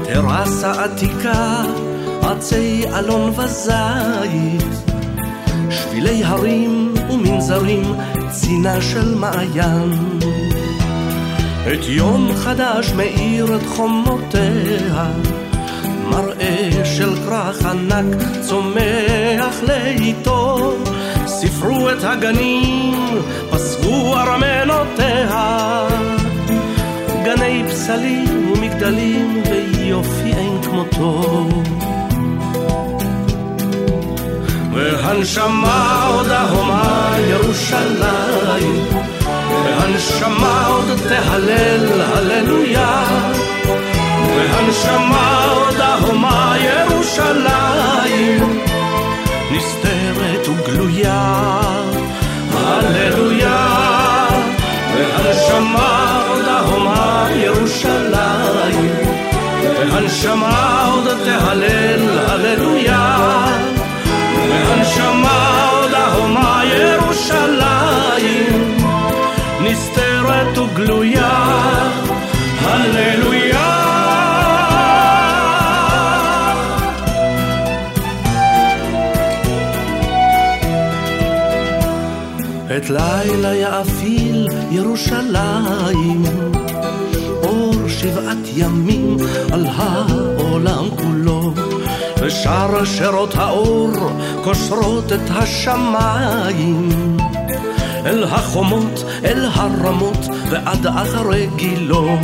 טרסה 0.04 0.84
עתיקה 0.84 1.62
עצי 2.30 2.84
אלון 2.98 3.32
וזית 3.36 4.92
שבילי 5.70 6.24
הרים 6.24 6.94
ומנזרים 7.10 7.94
צינה 8.30 8.80
של 8.80 9.14
מעיין. 9.14 10.18
את 11.72 11.88
יום 11.88 12.30
חדש 12.36 12.92
מאיר 12.92 13.56
את 13.56 13.66
חומותיה 13.66 15.12
מראה 16.10 16.84
של 16.84 17.14
כרך 17.14 17.66
ענק 17.66 18.22
צומח 18.40 19.62
לאיתו. 19.68 20.74
ספרו 21.26 21.90
את 21.90 22.04
הגנים, 22.04 22.94
פסקו 23.50 24.16
ארמנותיה. 24.16 25.88
גני 27.24 27.64
פסלים 27.68 28.52
ומגדלים 28.52 29.42
ויופי 29.50 30.32
אין 30.32 30.62
כמותו 30.62 31.46
והנשמה 34.80 36.04
עוד 36.14 36.28
ההומה 36.28 37.16
ירושלים. 37.28 38.84
והנשמה 39.64 40.66
עוד 40.66 40.98
תהלל 41.08 42.00
הללויה. 42.02 43.04
והנשמה 44.36 45.09
וגלויה 70.80 71.28
הללויה. 72.60 73.70
את 82.76 82.90
לילה 82.90 83.54
יאפיל 83.54 84.46
ירושלים 84.70 86.22
אור 87.42 87.74
שבעת 87.88 88.36
ימים 88.56 89.16
על 89.52 89.66
העולם 89.66 90.84
כולו 90.96 91.52
ושאר 92.20 92.84
שירות 92.84 93.34
האור 93.34 93.90
קושרות 94.44 95.12
את 95.12 95.30
השמיים 95.30 96.88
אל 98.06 98.24
החומות, 98.24 99.04
אל 99.24 99.44
הרמות 99.52 100.26
ועד 100.50 100.86
אחרי 100.86 101.48
גילו 101.56 102.18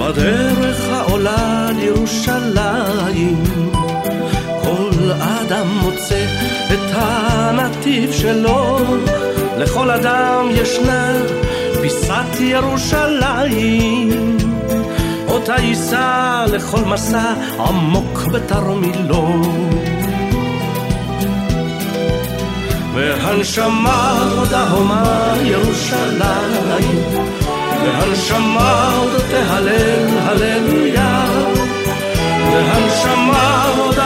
בדרך 0.00 0.88
העולה 0.92 1.68
לירושלים 1.76 3.44
כל 4.62 5.12
אדם 5.12 5.66
מוצא 5.82 6.24
את 6.72 6.90
הנתיב 6.92 8.12
שלו. 8.12 8.78
לכל 9.58 9.90
אדם 9.90 10.48
ישנה 10.50 11.12
פיסת 11.80 12.40
ירושלים. 12.40 14.36
אותה 15.28 15.54
יישא 15.60 16.44
לכל 16.52 16.84
מסע 16.84 17.34
עמוק 17.58 18.22
בתרמילו 18.32 19.42
והנשמה 23.00 24.18
עוד 24.36 24.52
ההומה 24.52 25.32
ירושלים. 25.42 26.98
והנשמה 27.84 28.94
עוד 28.96 29.22
תהלל 29.30 30.08
הללויה. 30.22 31.24
והנשמה 32.52 33.64
עוד 33.78 33.98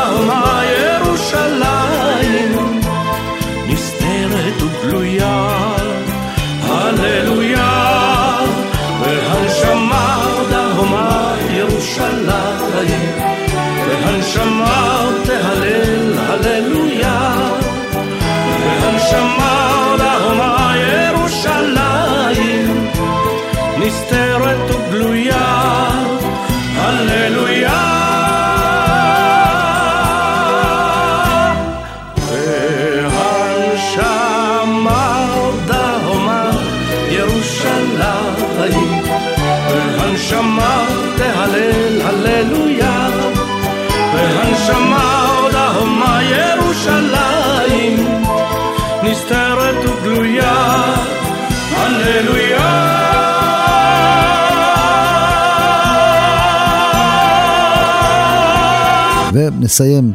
ונסיים 59.65 60.13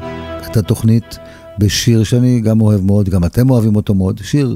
את 0.52 0.58
התוכנית 0.58 1.18
בשיר 1.60 2.04
שאני 2.04 2.42
גם 2.42 2.62
אוהב 2.62 2.82
מאוד, 2.82 3.10
גם 3.10 3.26
אתם 3.26 3.50
אוהבים 3.50 3.76
אותו 3.76 3.94
מאוד, 3.94 4.20
שיר 4.24 4.56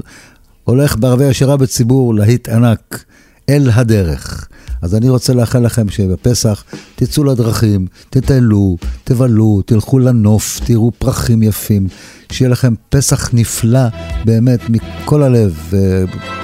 הולך 0.64 0.96
בערבי 0.96 1.24
השירה 1.24 1.56
בציבור 1.56 2.14
להיט 2.14 2.48
ענק, 2.48 3.04
אל 3.48 3.70
הדרך. 3.74 4.48
אז 4.82 4.94
אני 4.94 5.08
רוצה 5.08 5.32
לאחל 5.32 5.58
לכם 5.58 5.88
שבפסח 5.88 6.64
תצאו 6.94 7.24
לדרכים, 7.24 7.86
תטיילו, 8.10 8.76
תבלו, 9.04 9.62
תלכו 9.66 9.98
לנוף, 9.98 10.60
תראו 10.64 10.90
פרחים 10.98 11.42
יפים, 11.42 11.88
שיהיה 12.32 12.48
לכם 12.48 12.74
פסח 12.88 13.34
נפלא 13.34 13.88
באמת 14.24 14.60
מכל 14.68 15.22
הלב, 15.22 15.72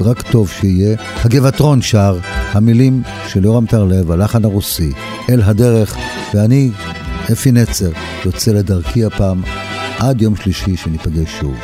ורק 0.01 0.23
טוב 0.23 0.49
שיהיה. 0.49 0.97
הגבעתרון 1.25 1.83
שר, 1.83 2.19
המילים 2.53 3.03
של 3.29 3.45
יורם 3.45 3.67
טרלב, 3.67 4.11
הלחן 4.11 4.45
הרוסי, 4.45 4.93
אל 5.31 5.43
הדרך, 5.43 5.97
ואני, 6.35 6.71
אפי 7.33 7.53
נצר, 7.53 7.91
יוצא 8.25 8.53
לדרכי 8.53 9.05
הפעם 9.05 9.43
עד 9.99 10.23
יום 10.23 10.37
שלישי 10.37 10.77
שניפגש 10.77 11.41
שוב. 11.41 11.55